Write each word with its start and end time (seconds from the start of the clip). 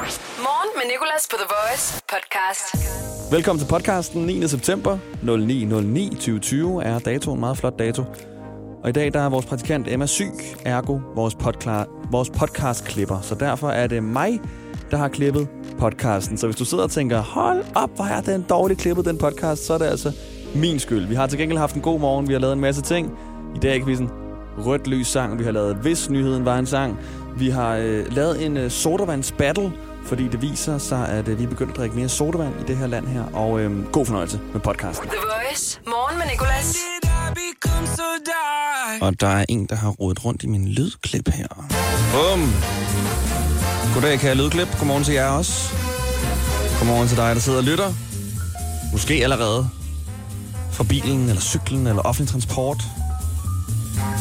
Morgen 0.00 0.70
med 0.76 0.82
Nicolas 0.92 1.28
på 1.30 1.36
The 1.36 1.46
Voice 1.56 2.02
podcast. 2.12 3.32
Velkommen 3.32 3.60
til 3.64 3.68
podcasten 3.70 4.22
9. 4.26 4.48
september 4.48 4.98
09.09.2020 5.22 6.88
er 6.88 6.98
datoen 6.98 7.36
en 7.36 7.40
meget 7.40 7.58
flot 7.58 7.78
dato. 7.78 8.04
Og 8.82 8.88
i 8.88 8.92
dag 8.92 9.12
der 9.12 9.20
er 9.20 9.28
vores 9.28 9.46
praktikant 9.46 9.88
Emma 9.88 10.06
syg, 10.06 10.32
ergo 10.64 10.98
vores, 11.14 11.34
podkla- 11.34 12.08
vores 12.10 12.30
podcast-klipper. 12.30 13.20
Så 13.22 13.34
derfor 13.34 13.70
er 13.70 13.86
det 13.86 14.02
mig, 14.02 14.40
der 14.90 14.96
har 14.96 15.08
klippet 15.08 15.48
podcasten. 15.78 16.38
Så 16.38 16.46
hvis 16.46 16.56
du 16.56 16.64
sidder 16.64 16.84
og 16.84 16.90
tænker, 16.90 17.20
hold 17.20 17.64
op, 17.74 17.90
hvor 17.96 18.04
er 18.04 18.20
den 18.20 18.42
dårligt 18.48 18.80
klippet, 18.80 19.04
den 19.04 19.18
podcast, 19.18 19.66
så 19.66 19.74
er 19.74 19.78
det 19.78 19.86
altså 19.86 20.12
min 20.54 20.78
skyld. 20.78 21.06
Vi 21.06 21.14
har 21.14 21.26
til 21.26 21.38
gengæld 21.38 21.58
haft 21.58 21.74
en 21.74 21.82
god 21.82 22.00
morgen, 22.00 22.28
vi 22.28 22.32
har 22.32 22.40
lavet 22.40 22.52
en 22.52 22.60
masse 22.60 22.82
ting. 22.82 23.18
I 23.56 23.58
dag 23.58 23.76
er 23.80 23.84
quizzen 23.84 24.10
rødt 24.58 24.86
lys 24.86 25.06
sang, 25.06 25.38
vi 25.38 25.44
har 25.44 25.50
lavet 25.52 25.76
hvis 25.76 26.10
nyheden 26.10 26.44
var 26.44 26.58
en 26.58 26.66
sang. 26.66 26.98
Vi 27.36 27.50
har 27.50 27.76
øh, 27.76 28.12
lavet 28.16 28.46
en 28.46 28.56
øh, 28.56 28.70
sodavands 28.70 29.32
battle, 29.32 29.72
fordi 30.04 30.28
det 30.28 30.42
viser 30.42 30.78
sig, 30.78 31.08
at 31.08 31.28
øh, 31.28 31.38
vi 31.38 31.44
er 31.44 31.48
begyndt 31.48 31.70
at 31.70 31.76
drikke 31.76 31.96
mere 31.96 32.08
sodavand 32.08 32.60
i 32.60 32.64
det 32.66 32.76
her 32.76 32.86
land 32.86 33.06
her. 33.06 33.24
Og 33.34 33.60
øh, 33.60 33.84
god 33.92 34.06
fornøjelse 34.06 34.40
med 34.52 34.60
podcasten. 34.60 35.08
The 35.08 35.16
Voice. 35.16 35.80
Morgen 35.86 36.18
med 36.18 36.26
Nicolas. 36.26 36.76
Og 39.00 39.20
der 39.20 39.26
er 39.28 39.44
en, 39.48 39.66
der 39.66 39.76
har 39.76 39.90
rodet 39.90 40.24
rundt 40.24 40.42
i 40.42 40.46
min 40.46 40.68
lydklip 40.68 41.28
her. 41.28 41.46
Bum! 42.12 42.52
Goddag, 43.94 44.18
kære 44.18 44.34
lydklip. 44.34 44.68
Godmorgen 44.78 45.04
til 45.04 45.14
jer 45.14 45.28
også. 45.28 45.74
Godmorgen 46.78 47.08
til 47.08 47.16
dig, 47.16 47.34
der 47.34 47.40
sidder 47.40 47.58
og 47.58 47.64
lytter. 47.64 47.92
Måske 48.92 49.14
allerede 49.14 49.68
fra 50.72 50.84
bilen, 50.84 51.28
eller 51.28 51.42
cyklen, 51.42 51.86
eller 51.86 52.02
offentlig 52.02 52.32
transport. 52.32 52.82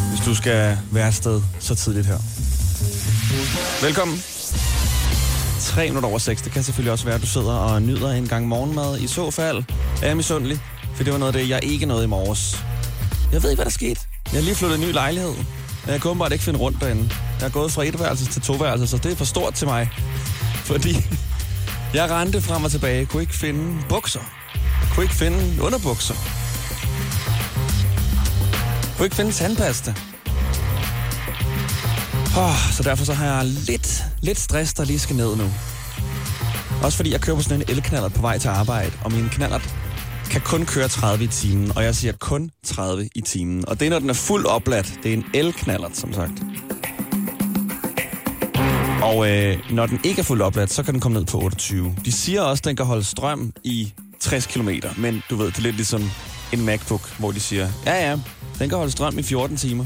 Hvis 0.09 0.25
du 0.25 0.35
skal 0.35 0.77
være 0.91 1.07
et 1.07 1.13
sted 1.13 1.41
så 1.59 1.75
tidligt 1.75 2.07
her. 2.07 2.17
Velkommen. 3.85 4.38
3 5.59 5.88
minutter 5.88 6.09
over 6.09 6.20
6. 6.20 6.41
Det 6.41 6.52
kan 6.52 6.63
selvfølgelig 6.63 6.91
også 6.91 7.05
være, 7.05 7.16
at 7.16 7.22
du 7.22 7.27
sidder 7.27 7.54
og 7.54 7.81
nyder 7.81 8.12
en 8.12 8.27
gang 8.27 8.48
morgenmad. 8.48 8.99
I 8.99 9.08
så 9.08 9.31
fald 9.31 9.63
er 10.01 10.07
jeg 10.07 10.18
misundelig, 10.18 10.60
for 10.96 11.04
det 11.04 11.13
var 11.13 11.20
noget 11.20 11.35
af 11.35 11.41
det, 11.41 11.49
jeg 11.49 11.60
ikke 11.63 11.85
nåede 11.85 12.04
i 12.04 12.07
morges. 12.07 12.63
Jeg 13.32 13.43
ved 13.43 13.49
ikke, 13.49 13.57
hvad 13.57 13.66
der 13.66 13.71
skete. 13.71 14.01
Jeg 14.26 14.40
har 14.40 14.41
lige 14.41 14.55
flyttet 14.55 14.79
en 14.79 14.88
ny 14.88 14.91
lejlighed. 14.91 15.34
Jeg 15.88 16.01
kunne 16.01 16.20
bare 16.20 16.34
ikke 16.34 16.46
finde 16.46 16.60
rundt 16.60 16.82
derinde. 16.82 17.10
Jeg 17.40 17.46
er 17.46 17.51
gået 17.51 17.71
fra 17.71 17.84
etværelse 17.84 18.26
til 18.26 18.41
toværelse, 18.41 18.88
så 18.88 18.98
det 18.98 19.12
er 19.12 19.16
for 19.16 19.26
stort 19.26 19.54
til 19.54 19.68
mig. 19.68 19.90
Fordi 20.55 20.96
jeg 21.94 22.10
rendte 22.10 22.41
frem 22.41 22.63
og 22.63 22.71
tilbage. 22.71 23.05
Kunne 23.05 23.21
ikke 23.21 23.35
finde 23.35 23.84
bukser. 23.90 24.20
Kunne 24.91 25.04
ikke 25.04 25.16
finde 25.16 25.62
underbukser. 25.62 26.16
Kunne 28.98 29.05
ikke 29.05 29.16
finde 29.16 29.32
tandpasta. 29.32 29.94
Oh, 32.38 32.55
så 32.72 32.84
derfor 32.84 33.05
så 33.05 33.13
har 33.13 33.26
jeg 33.35 33.46
lidt, 33.46 34.04
lidt 34.22 34.40
stress, 34.40 34.74
der 34.74 34.85
lige 34.85 34.99
skal 34.99 35.16
ned 35.16 35.35
nu. 35.35 35.44
Også 36.84 36.98
fordi 36.98 37.12
jeg 37.12 37.22
kører 37.22 37.38
på 37.38 37.44
sådan 37.44 37.62
en 37.62 37.66
elknaller 37.70 38.10
på 38.10 38.22
vej 38.22 38.38
til 38.38 38.48
arbejde, 38.48 38.91
og 39.04 39.12
min 39.12 39.30
knallert 39.30 39.76
kan 40.32 40.41
kun 40.41 40.66
køre 40.66 40.88
30 40.88 41.24
i 41.24 41.27
timen, 41.27 41.77
og 41.77 41.84
jeg 41.84 41.96
siger 41.96 42.13
kun 42.20 42.52
30 42.66 43.10
i 43.16 43.22
timen. 43.22 43.70
Og 43.70 43.80
det 43.80 43.85
er, 43.85 43.90
når 43.90 44.00
den 44.00 44.10
er 44.10 44.13
fuld 44.13 44.46
opladt. 44.46 45.00
Det 45.04 45.10
er 45.10 45.18
en 45.18 45.26
elknallert, 45.34 45.98
som 45.98 46.13
sagt. 46.13 46.32
Og 49.04 49.30
øh, 49.32 49.57
når 49.72 49.85
den 49.85 50.00
ikke 50.04 50.20
er 50.20 50.24
fuld 50.24 50.41
opladt, 50.41 50.74
så 50.74 50.84
kan 50.84 50.94
den 50.94 51.02
komme 51.02 51.18
ned 51.18 51.26
på 51.26 51.38
28. 51.38 51.96
De 52.05 52.12
siger 52.12 52.41
også, 52.41 52.62
at 52.62 52.66
den 52.66 52.76
kan 52.76 52.85
holde 52.85 53.04
strøm 53.04 53.54
i 53.63 53.94
60 54.20 54.46
km, 54.46 54.70
men 54.98 55.24
du 55.30 55.35
ved, 55.35 55.46
det 55.48 55.57
er 55.57 55.62
lidt 55.62 55.76
ligesom 55.76 56.12
en 56.54 56.66
MacBook, 56.66 57.20
hvor 57.20 57.32
de 57.32 57.40
siger, 57.40 57.70
ja 57.85 58.10
ja, 58.10 58.20
den 58.60 58.70
kan 58.70 58.77
holde 58.77 58.91
strøm 58.91 59.20
i 59.20 59.24
14 59.24 59.57
timer, 59.57 59.85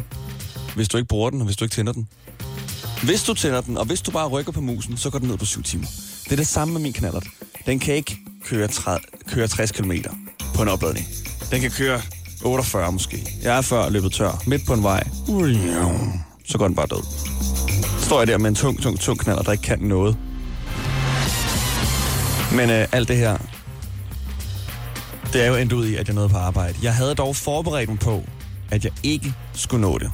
hvis 0.75 0.87
du 0.89 0.97
ikke 0.97 1.07
bruger 1.07 1.29
den, 1.29 1.41
og 1.41 1.45
hvis 1.45 1.57
du 1.57 1.65
ikke 1.65 1.75
tænder 1.75 1.93
den. 1.93 2.07
Hvis 3.03 3.23
du 3.23 3.33
tænder 3.33 3.61
den, 3.61 3.77
og 3.77 3.85
hvis 3.85 4.01
du 4.01 4.11
bare 4.11 4.27
rykker 4.27 4.51
på 4.51 4.61
musen, 4.61 4.97
så 4.97 5.09
går 5.09 5.19
den 5.19 5.27
ned 5.27 5.37
på 5.37 5.45
7 5.45 5.63
timer. 5.63 5.85
Det 6.23 6.31
er 6.31 6.35
det 6.35 6.47
samme 6.47 6.73
med 6.73 6.81
min 6.81 6.93
knallert. 6.93 7.27
Den 7.65 7.79
kan 7.79 7.95
ikke 7.95 8.17
køre, 8.45 8.67
30, 8.67 8.99
køre 9.27 9.47
60 9.47 9.71
km 9.71 9.91
på 10.55 10.61
en 10.61 10.67
opladning. 10.67 11.07
Den 11.51 11.61
kan 11.61 11.71
køre 11.71 12.01
48 12.45 12.91
måske. 12.91 13.27
Jeg 13.41 13.57
er 13.57 13.61
før 13.61 13.89
løbet 13.89 14.11
tør, 14.11 14.43
midt 14.47 14.65
på 14.67 14.73
en 14.73 14.83
vej. 14.83 15.03
Så 16.45 16.57
går 16.57 16.67
den 16.67 16.75
bare 16.75 16.87
død. 16.87 17.03
Så 17.99 18.05
står 18.05 18.19
jeg 18.19 18.27
der 18.27 18.37
med 18.37 18.49
en 18.49 18.55
tung, 18.55 18.81
tung, 18.81 18.99
tung 18.99 19.19
knaller, 19.19 19.43
der 19.43 19.51
ikke 19.51 19.63
kan 19.63 19.79
noget. 19.79 20.17
Men 22.55 22.69
øh, 22.69 22.87
alt 22.91 23.07
det 23.07 23.17
her, 23.17 23.37
det 25.33 25.43
er 25.43 25.47
jo 25.47 25.55
endt 25.55 25.73
ud 25.73 25.87
i, 25.87 25.95
at 25.95 26.07
jeg 26.07 26.15
nåede 26.15 26.29
på 26.29 26.37
arbejde. 26.37 26.77
Jeg 26.83 26.95
havde 26.95 27.15
dog 27.15 27.35
forberedt 27.35 27.89
mig 27.89 27.99
på, 27.99 28.23
at 28.75 28.85
jeg 28.85 28.93
ikke 29.03 29.29
skulle 29.53 29.81
nå 29.81 29.93
det. 29.97 30.09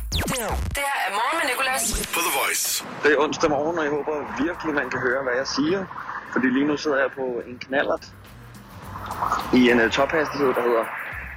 Det 0.77 0.83
her 0.89 0.97
er 1.07 1.11
Morgen 1.19 1.37
med 1.39 1.45
Nicolas. 1.51 1.83
på 2.13 2.19
The 2.27 2.33
Voice. 2.39 2.85
Det 3.03 3.09
er 3.13 3.17
onsdag 3.23 3.49
morgen, 3.49 3.77
og 3.79 3.83
jeg 3.83 3.91
håber 3.97 4.13
virkelig, 4.43 4.71
man 4.81 4.89
kan 4.93 4.99
høre, 5.07 5.23
hvad 5.23 5.35
jeg 5.41 5.47
siger. 5.57 5.79
Fordi 6.33 6.47
lige 6.47 6.67
nu 6.67 6.77
sidder 6.77 6.97
jeg 6.97 7.11
på 7.19 7.25
en 7.49 7.57
knallert 7.65 8.05
i 9.59 9.61
en 9.71 9.79
uh, 9.83 9.89
tophastighed, 9.97 10.49
der 10.57 10.63
hedder 10.69 10.85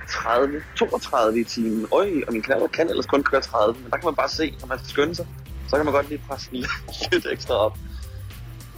30, 0.08 0.62
32 0.76 1.40
i 1.40 1.44
timen. 1.44 1.86
Øj, 1.92 2.08
og 2.26 2.32
min 2.32 2.42
knallert 2.42 2.72
kan 2.72 2.88
ellers 2.90 3.06
kun 3.06 3.22
køre 3.22 3.40
30, 3.40 3.74
men 3.82 3.90
der 3.90 3.96
kan 3.96 4.06
man 4.10 4.14
bare 4.14 4.28
se, 4.28 4.56
når 4.60 4.66
man 4.66 4.78
skal 4.78 4.90
skynde 4.90 5.14
sig, 5.14 5.26
så 5.68 5.76
kan 5.76 5.84
man 5.84 5.94
godt 5.94 6.08
lige 6.08 6.22
presse 6.28 6.48
lidt 7.12 7.26
ekstra 7.32 7.54
op. 7.54 7.74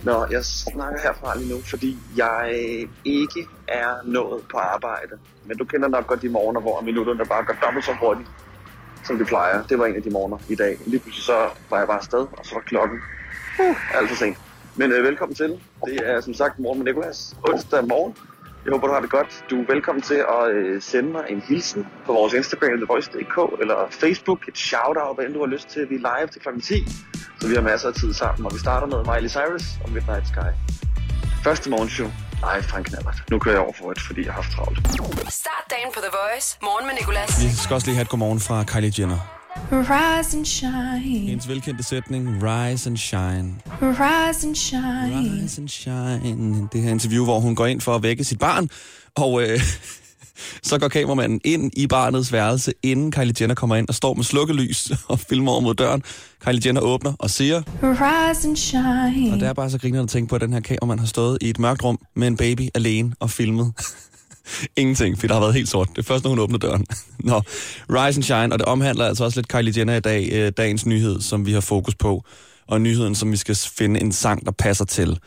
Nå, 0.05 0.27
jeg 0.31 0.45
snakker 0.45 1.01
herfra 1.03 1.39
lige 1.39 1.55
nu, 1.55 1.61
fordi 1.61 1.99
jeg 2.17 2.51
ikke 3.05 3.49
er 3.69 3.91
nået 4.05 4.43
på 4.53 4.59
arbejde. 4.59 5.19
Men 5.47 5.59
du 5.59 5.65
kender 5.65 5.89
nok 5.89 6.07
godt 6.07 6.23
de 6.23 6.29
morgener, 6.29 6.61
hvor 6.61 6.81
minutterne 6.81 7.25
bare 7.25 7.45
går 7.45 7.55
dobbelt 7.63 7.85
så 7.85 7.97
hurtigt, 8.01 8.29
som 9.05 9.19
de 9.19 9.25
plejer. 9.25 9.63
Det 9.63 9.79
var 9.79 9.87
en 9.87 9.97
af 9.97 10.03
de 10.03 10.11
morgener 10.11 10.39
i 10.49 10.55
dag. 10.55 10.79
Lige 10.87 11.01
pludselig 11.01 11.25
så 11.25 11.49
var 11.71 11.79
jeg 11.79 11.87
bare 11.87 11.99
afsted, 11.99 12.19
og 12.19 12.39
så 12.43 12.55
var 12.55 12.61
klokken 12.61 12.99
uh, 13.61 13.99
alt 13.99 14.09
for 14.09 14.17
sent. 14.17 14.39
Men 14.77 14.93
øh, 14.93 15.05
velkommen 15.05 15.35
til. 15.35 15.61
Det 15.85 16.01
er 16.05 16.21
som 16.21 16.35
sagt 16.35 16.59
morgen 16.59 16.79
med 16.79 16.93
Nicolas. 16.93 17.37
Onsdag 17.49 17.85
morgen. 17.89 18.17
Jeg 18.65 18.73
håber, 18.73 18.87
du 18.87 18.93
har 18.93 19.01
det 19.01 19.11
godt. 19.11 19.45
Du 19.51 19.55
er 19.63 19.67
velkommen 19.75 20.03
til 20.03 20.21
at 20.37 20.43
øh, 20.55 20.83
sende 20.83 21.11
mig 21.17 21.25
en 21.29 21.41
hilsen 21.49 21.87
på 22.07 22.13
vores 22.13 22.33
Instagram, 22.33 22.77
TheVoice.dk, 22.81 23.37
eller 23.63 23.79
Facebook, 23.91 24.49
et 24.49 24.59
shout-out, 24.59 25.15
hvad 25.17 25.25
end 25.25 25.35
du 25.35 25.41
har 25.45 25.51
lyst 25.55 25.69
til. 25.69 25.91
Vi 25.91 25.95
er 25.95 26.05
live 26.11 26.29
til 26.33 26.41
kl. 26.41 26.49
10, 26.61 26.89
så 27.41 27.49
vi 27.49 27.55
har 27.55 27.63
masser 27.63 27.89
af 27.89 27.95
tid 27.95 28.13
sammen. 28.15 28.47
Og 28.47 28.53
vi 28.55 28.59
starter 28.59 28.87
med 28.87 29.01
Miley 29.15 29.31
Cyrus 29.37 29.67
og 29.85 29.89
Midnight 29.93 30.27
Sky. 30.33 30.51
Første 31.45 31.71
morgenshow. 31.71 32.09
Ej, 32.43 32.63
Frank 32.63 32.87
Knallert. 32.87 33.19
Nu 33.31 33.39
kører 33.39 33.55
jeg 33.55 33.63
over 33.63 33.73
for 33.81 33.91
et, 33.91 34.01
fordi 34.01 34.21
jeg 34.27 34.33
har 34.33 34.43
haft 34.43 34.53
travlt. 34.57 34.79
Start 35.43 35.65
dagen 35.71 35.91
på 35.95 36.01
The 36.07 36.13
Voice. 36.21 36.59
Morgen 36.63 36.87
med 36.87 36.95
Nicolas. 37.01 37.31
Vi 37.45 37.49
skal 37.65 37.75
også 37.75 37.87
lige 37.87 37.97
have 37.97 38.03
et 38.03 38.09
godmorgen 38.09 38.41
fra 38.41 38.65
Kylie 38.65 38.93
Jenner. 38.99 39.34
Rise 39.73 40.37
and 40.37 40.45
shine, 40.47 41.27
Hendes 41.29 41.49
velkendte 41.49 41.83
sætning, 41.83 42.43
Rise 42.43 42.87
and 42.91 42.97
Shine. 42.97 43.55
rise 43.83 44.47
and 44.47 44.55
shine. 44.57 45.43
Rise 45.43 45.61
and 45.61 45.69
Shine. 45.69 46.69
Det 46.73 46.83
her 46.83 46.91
interview, 46.91 47.25
hvor 47.25 47.41
hun 47.41 47.55
går 47.55 47.67
ind 47.67 47.81
for 47.81 47.95
at 47.95 48.03
vække 48.03 48.25
sit 48.25 48.39
barn, 48.39 48.69
og 49.15 49.43
øh, 49.43 49.61
så 50.63 50.79
går 50.79 50.89
kameramanden 50.89 51.41
ind 51.45 51.71
i 51.77 51.87
barnets 51.87 52.33
værelse, 52.33 52.73
inden 52.83 53.13
Kylie 53.13 53.35
Jenner 53.41 53.55
kommer 53.55 53.77
ind 53.77 53.89
og 53.89 53.95
står 53.95 54.15
med 54.15 54.25
slukkelys 54.25 54.91
og 55.09 55.19
filmer 55.19 55.53
over 55.53 55.61
mod 55.61 55.75
døren. 55.75 56.03
Kylie 56.47 56.61
Jenner 56.67 56.81
åbner 56.81 57.13
og 57.19 57.31
siger, 57.31 57.63
Rise 57.83 58.49
and 58.49 58.57
shine. 58.57 59.33
og 59.35 59.41
det 59.41 59.49
er 59.49 59.53
bare 59.53 59.71
så 59.71 59.79
griner 59.79 60.03
at 60.03 60.09
tænke 60.09 60.29
på, 60.29 60.35
at 60.35 60.41
den 60.41 60.53
her 60.53 60.61
kameramand 60.61 61.01
har 61.01 61.07
stået 61.07 61.39
i 61.41 61.51
et 61.51 61.59
mørkt 61.59 61.85
rum 61.85 61.99
med 62.17 62.29
en 62.29 62.37
baby 62.37 62.69
alene 62.75 63.13
og 63.21 63.31
filmet. 63.31 63.73
Ingenting, 64.77 65.19
fordi 65.19 65.27
der 65.29 65.35
har 65.35 65.41
været 65.41 65.55
helt 65.55 65.69
sort. 65.69 65.89
Det 65.89 65.99
er 65.99 66.03
først, 66.03 66.25
når 66.25 66.29
hun 66.29 66.39
åbner 66.39 66.59
døren. 66.59 66.87
Nå, 67.19 67.43
Rise 67.91 68.19
and 68.19 68.23
Shine, 68.23 68.53
og 68.53 68.59
det 68.59 68.63
omhandler 68.63 69.07
altså 69.07 69.25
også 69.25 69.39
lidt 69.39 69.49
Kylie 69.49 69.73
Jenner 69.77 69.97
i 69.97 70.01
dag, 70.01 70.29
øh, 70.33 70.53
dagens 70.57 70.87
nyhed, 70.87 71.21
som 71.21 71.47
vi 71.47 71.53
har 71.53 71.61
fokus 71.61 71.95
på, 71.95 72.25
og 72.69 72.81
nyheden, 72.81 73.15
som 73.15 73.33
vi 73.33 73.37
skal 73.37 73.57
finde 73.57 74.01
en 74.01 74.13
sang, 74.13 74.47
der 74.47 74.53
passer 74.53 74.85
til. 74.85 75.19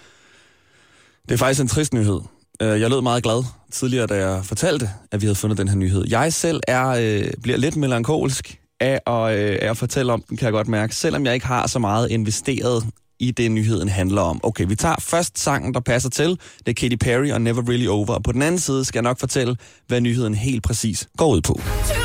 Det 1.28 1.34
er 1.34 1.38
faktisk 1.38 1.62
en 1.62 1.68
trist 1.68 1.94
nyhed. 1.94 2.20
Øh, 2.62 2.82
jeg 2.82 2.90
lød 2.90 3.02
meget 3.02 3.24
glad 3.24 3.44
tidligere, 3.72 4.08
da 4.08 4.28
jeg 4.28 4.46
fortalte, 4.46 4.90
at 5.12 5.22
vi 5.22 5.26
havde 5.26 5.36
fundet 5.36 5.58
den 5.58 5.68
her 5.68 5.76
nyhed. 5.76 6.06
Jeg 6.10 6.34
selv 6.34 6.62
er, 6.68 6.88
øh, 6.88 7.32
bliver 7.44 7.58
lidt 7.58 7.76
melankolsk 7.76 8.60
af 8.80 9.00
at, 9.08 9.40
øh, 9.40 9.58
af 9.62 9.70
at 9.70 9.78
fortælle 9.78 10.14
om 10.14 10.24
den, 10.30 10.38
kan 10.38 10.46
jeg 10.46 10.52
godt 10.52 10.68
mærke, 10.68 10.96
selvom 10.96 11.26
jeg 11.26 11.34
ikke 11.34 11.46
har 11.46 11.68
så 11.68 11.80
meget 11.80 12.12
investeret 12.12 12.84
i 13.20 13.32
det, 13.32 13.52
nyheden 13.52 13.90
handler 13.90 14.22
om. 14.22 14.40
Okay, 14.44 14.66
vi 14.68 14.76
tager 14.76 14.96
først 15.00 15.40
sangen, 15.40 15.74
der 15.74 15.80
passer 15.80 16.10
til. 16.10 16.30
Det 16.30 16.68
er 16.68 16.74
Katy 16.74 16.96
Perry 16.96 17.32
og 17.32 17.42
Never 17.42 17.70
Really 17.70 17.88
Over. 17.88 18.14
Og 18.14 18.24
på 18.24 18.32
den 18.32 18.42
anden 18.42 18.60
side 18.60 18.86
skal 18.86 19.00
jeg 19.00 19.04
nok 19.04 19.20
fortælle, 19.20 19.58
hvad 19.88 20.02
nyheden 20.02 20.36
helt 20.36 20.64
præcis 20.64 21.08
går 21.18 21.28
ud 21.28 21.42
på. 21.42 21.54
Two 21.54 21.96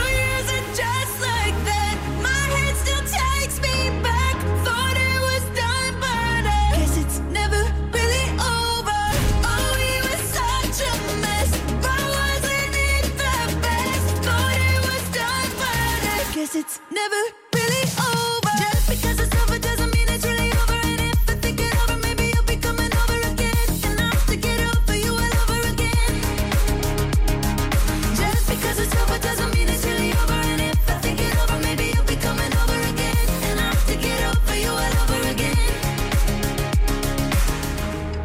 years 16.62 17.41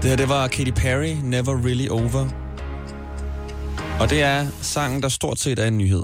Det 0.07 0.11
her, 0.11 0.17
det 0.17 0.29
var 0.29 0.47
Katy 0.47 0.71
Perry, 0.71 1.15
Never 1.23 1.65
Really 1.65 1.87
Over. 1.89 2.27
Og 3.99 4.09
det 4.09 4.21
er 4.21 4.47
sangen, 4.61 5.01
der 5.01 5.09
stort 5.09 5.39
set 5.39 5.59
er 5.59 5.65
en 5.65 5.77
nyhed. 5.77 6.03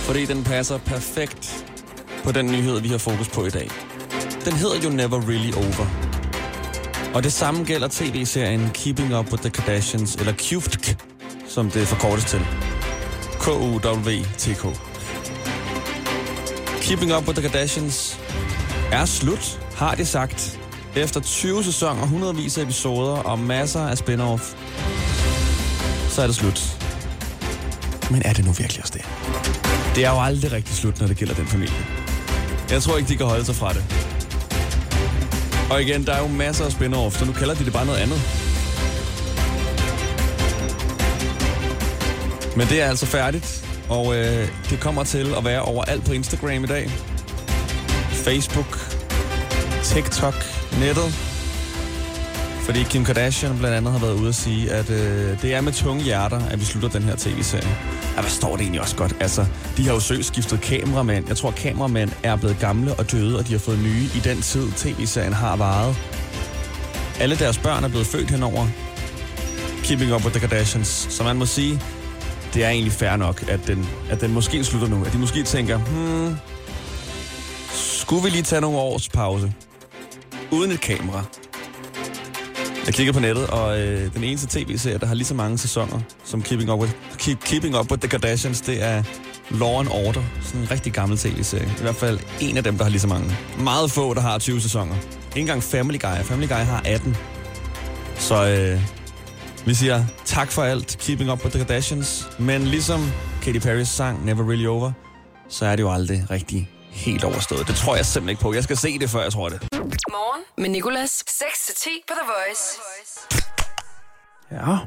Fordi 0.00 0.24
den 0.24 0.44
passer 0.44 0.78
perfekt 0.78 1.66
på 2.24 2.32
den 2.32 2.46
nyhed, 2.46 2.80
vi 2.80 2.88
har 2.88 2.98
fokus 2.98 3.28
på 3.28 3.46
i 3.46 3.50
dag. 3.50 3.70
Den 4.44 4.52
hedder 4.52 4.80
jo 4.84 4.90
Never 4.90 5.28
Really 5.28 5.52
Over. 5.56 5.86
Og 7.14 7.22
det 7.22 7.32
samme 7.32 7.64
gælder 7.64 7.88
tv-serien 7.88 8.70
Keeping 8.74 9.18
Up 9.18 9.30
with 9.30 9.42
the 9.42 9.50
Kardashians, 9.50 10.14
eller 10.14 10.32
KUFTK, 10.32 10.96
som 11.48 11.70
det 11.70 11.88
forkortes 11.88 12.24
til. 12.24 12.40
K-U-W-T-K. 13.40 14.62
Keeping 16.80 17.14
Up 17.16 17.28
with 17.28 17.40
the 17.40 17.48
Kardashians 17.48 18.20
er 18.92 19.04
slut, 19.04 19.60
har 19.74 19.94
de 19.94 20.04
sagt. 20.04 20.60
Efter 20.96 21.20
20 21.20 21.64
sæsoner, 21.64 22.06
hundredvis 22.06 22.58
af 22.58 22.62
episoder 22.62 23.12
og 23.12 23.38
masser 23.38 23.80
af 23.80 23.96
spin-off, 23.96 24.56
så 26.08 26.22
er 26.22 26.26
det 26.26 26.36
slut. 26.36 26.78
Men 28.10 28.22
er 28.24 28.32
det 28.32 28.44
nu 28.44 28.52
virkelig 28.52 28.82
også 28.82 28.92
det? 28.96 29.04
Det 29.94 30.04
er 30.04 30.10
jo 30.10 30.22
aldrig 30.22 30.52
rigtig 30.52 30.74
slut, 30.74 31.00
når 31.00 31.06
det 31.06 31.16
gælder 31.16 31.34
den 31.34 31.46
familie. 31.46 31.74
Jeg 32.70 32.82
tror 32.82 32.96
ikke, 32.96 33.08
de 33.08 33.16
kan 33.16 33.26
holde 33.26 33.44
sig 33.44 33.54
fra 33.54 33.72
det. 33.72 33.84
Og 35.70 35.82
igen, 35.82 36.06
der 36.06 36.12
er 36.12 36.22
jo 36.22 36.28
masser 36.28 36.64
af 36.64 36.70
spin-off, 36.70 37.18
så 37.18 37.24
nu 37.24 37.32
kalder 37.32 37.54
de 37.54 37.64
det 37.64 37.72
bare 37.72 37.86
noget 37.86 37.98
andet. 37.98 38.20
Men 42.56 42.66
det 42.66 42.82
er 42.82 42.88
altså 42.88 43.06
færdigt, 43.06 43.64
og 43.88 44.16
øh, 44.16 44.48
det 44.70 44.80
kommer 44.80 45.04
til 45.04 45.34
at 45.38 45.44
være 45.44 45.62
overalt 45.62 46.04
på 46.04 46.12
Instagram 46.12 46.64
i 46.64 46.66
dag. 46.66 46.90
Facebook, 48.10 48.78
TikTok, 49.82 50.55
nettet. 50.80 51.14
Fordi 52.66 52.82
Kim 52.82 53.04
Kardashian 53.04 53.58
blandt 53.58 53.76
andet 53.76 53.92
har 53.92 53.98
været 53.98 54.14
ude 54.14 54.28
at 54.28 54.34
sige, 54.34 54.72
at 54.72 54.90
øh, 54.90 55.42
det 55.42 55.54
er 55.54 55.60
med 55.60 55.72
tunge 55.72 56.02
hjerter, 56.02 56.40
at 56.50 56.60
vi 56.60 56.64
slutter 56.64 56.88
den 56.88 57.02
her 57.02 57.16
tv-serie. 57.16 57.76
Ja, 58.16 58.20
hvad 58.20 58.30
står 58.30 58.52
det 58.52 58.60
egentlig 58.60 58.80
også 58.80 58.96
godt? 58.96 59.16
Altså, 59.20 59.46
de 59.76 59.86
har 59.86 59.94
jo 59.94 60.00
søgt 60.00 60.24
skiftet 60.24 60.60
kameramænd. 60.60 61.28
Jeg 61.28 61.36
tror, 61.36 61.50
kameramænd 61.50 62.10
er 62.22 62.36
blevet 62.36 62.58
gamle 62.60 62.94
og 62.94 63.12
døde, 63.12 63.38
og 63.38 63.46
de 63.46 63.52
har 63.52 63.58
fået 63.58 63.78
nye 63.78 64.04
i 64.16 64.20
den 64.24 64.42
tid, 64.42 64.72
tv-serien 64.76 65.32
har 65.32 65.56
varet. 65.56 65.96
Alle 67.20 67.36
deres 67.36 67.58
børn 67.58 67.84
er 67.84 67.88
blevet 67.88 68.06
født 68.06 68.30
henover 68.30 68.66
Keeping 69.84 70.14
Up 70.14 70.24
with 70.24 70.36
the 70.36 70.48
Kardashians. 70.48 71.06
Så 71.10 71.24
man 71.24 71.36
må 71.36 71.46
sige, 71.46 71.80
det 72.54 72.64
er 72.64 72.68
egentlig 72.68 72.92
fair 72.92 73.16
nok, 73.16 73.44
at 73.48 73.60
den, 73.66 73.88
at 74.10 74.20
den 74.20 74.32
måske 74.32 74.64
slutter 74.64 74.88
nu. 74.88 75.04
At 75.04 75.12
de 75.12 75.18
måske 75.18 75.42
tænker, 75.42 75.78
hmm, 75.78 76.36
skulle 77.72 78.22
vi 78.22 78.30
lige 78.30 78.42
tage 78.42 78.60
nogle 78.60 78.78
års 78.78 79.08
pause? 79.08 79.52
Uden 80.52 80.70
et 80.70 80.80
kamera. 80.80 81.24
Jeg 82.86 82.94
kigger 82.94 83.12
på 83.12 83.20
nettet, 83.20 83.46
og 83.46 83.80
øh, 83.80 84.14
den 84.14 84.24
eneste 84.24 84.58
tv-serie, 84.58 84.98
der 84.98 85.06
har 85.06 85.14
lige 85.14 85.26
så 85.26 85.34
mange 85.34 85.58
sæsoner 85.58 86.00
som 86.24 86.42
Keeping 86.42 86.72
Up 86.72 86.80
with, 86.80 86.92
Keep, 87.18 87.40
Keeping 87.40 87.78
Up 87.78 87.90
with 87.90 88.00
the 88.00 88.08
Kardashians, 88.08 88.60
det 88.60 88.82
er 88.82 89.02
Law 89.50 89.80
and 89.80 89.88
Order. 89.88 90.22
Sådan 90.42 90.60
en 90.60 90.70
rigtig 90.70 90.92
gammel 90.92 91.18
tv-serie. 91.18 91.66
I 91.78 91.82
hvert 91.82 91.94
fald 91.94 92.18
en 92.40 92.56
af 92.56 92.64
dem, 92.64 92.76
der 92.76 92.84
har 92.84 92.90
lige 92.90 93.00
så 93.00 93.06
mange. 93.08 93.36
Meget 93.58 93.90
få, 93.90 94.14
der 94.14 94.20
har 94.20 94.38
20 94.38 94.60
sæsoner. 94.60 94.94
Ikke 94.94 95.40
engang 95.40 95.62
Family 95.62 95.98
Guy. 95.98 96.24
Family 96.24 96.48
Guy 96.48 96.54
har 96.54 96.82
18. 96.84 97.16
Så 98.18 98.46
øh, 98.46 98.80
vi 99.66 99.74
siger 99.74 100.04
tak 100.24 100.50
for 100.50 100.62
alt, 100.62 100.96
Keeping 101.00 101.32
Up 101.32 101.44
with 101.44 101.56
the 101.56 101.64
Kardashians. 101.64 102.28
Men 102.38 102.62
ligesom 102.62 103.12
Katy 103.42 103.58
Perry's 103.58 103.84
sang 103.84 104.24
Never 104.24 104.48
Really 104.48 104.66
Over, 104.66 104.92
så 105.48 105.66
er 105.66 105.76
det 105.76 105.82
jo 105.82 105.92
aldrig 105.92 106.26
rigtig 106.30 106.70
helt 106.96 107.24
overstået. 107.24 107.68
Det 107.68 107.76
tror 107.76 107.96
jeg 107.96 108.06
simpelthen 108.06 108.28
ikke 108.28 108.42
på. 108.42 108.54
Jeg 108.54 108.64
skal 108.64 108.76
se 108.76 108.98
det, 108.98 109.10
før 109.10 109.22
jeg 109.22 109.32
tror 109.32 109.48
det. 109.48 109.58
Morgen 110.10 110.42
med 110.58 110.68
Nicolas. 110.68 111.24
6-10 111.28 111.88
på 112.08 112.14
The 112.20 112.26
Voice. 112.32 112.64
Ja. 114.52 114.78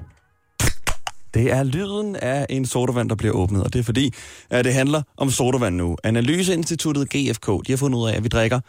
Det 1.33 1.51
er 1.51 1.63
lyden 1.63 2.15
af 2.15 2.45
en 2.49 2.65
sodavand, 2.65 3.09
der 3.09 3.15
bliver 3.15 3.33
åbnet, 3.33 3.63
og 3.63 3.73
det 3.73 3.79
er 3.79 3.83
fordi, 3.83 4.13
at 4.49 4.65
det 4.65 4.73
handler 4.73 5.01
om 5.17 5.31
sodavand 5.31 5.75
nu. 5.75 5.97
Analyseinstituttet 6.03 7.09
GFK, 7.09 7.47
de 7.47 7.71
har 7.71 7.77
fundet 7.77 7.99
ud 7.99 8.09
af, 8.09 8.15
at 8.15 8.23
vi 8.23 8.27
drikker 8.27 8.59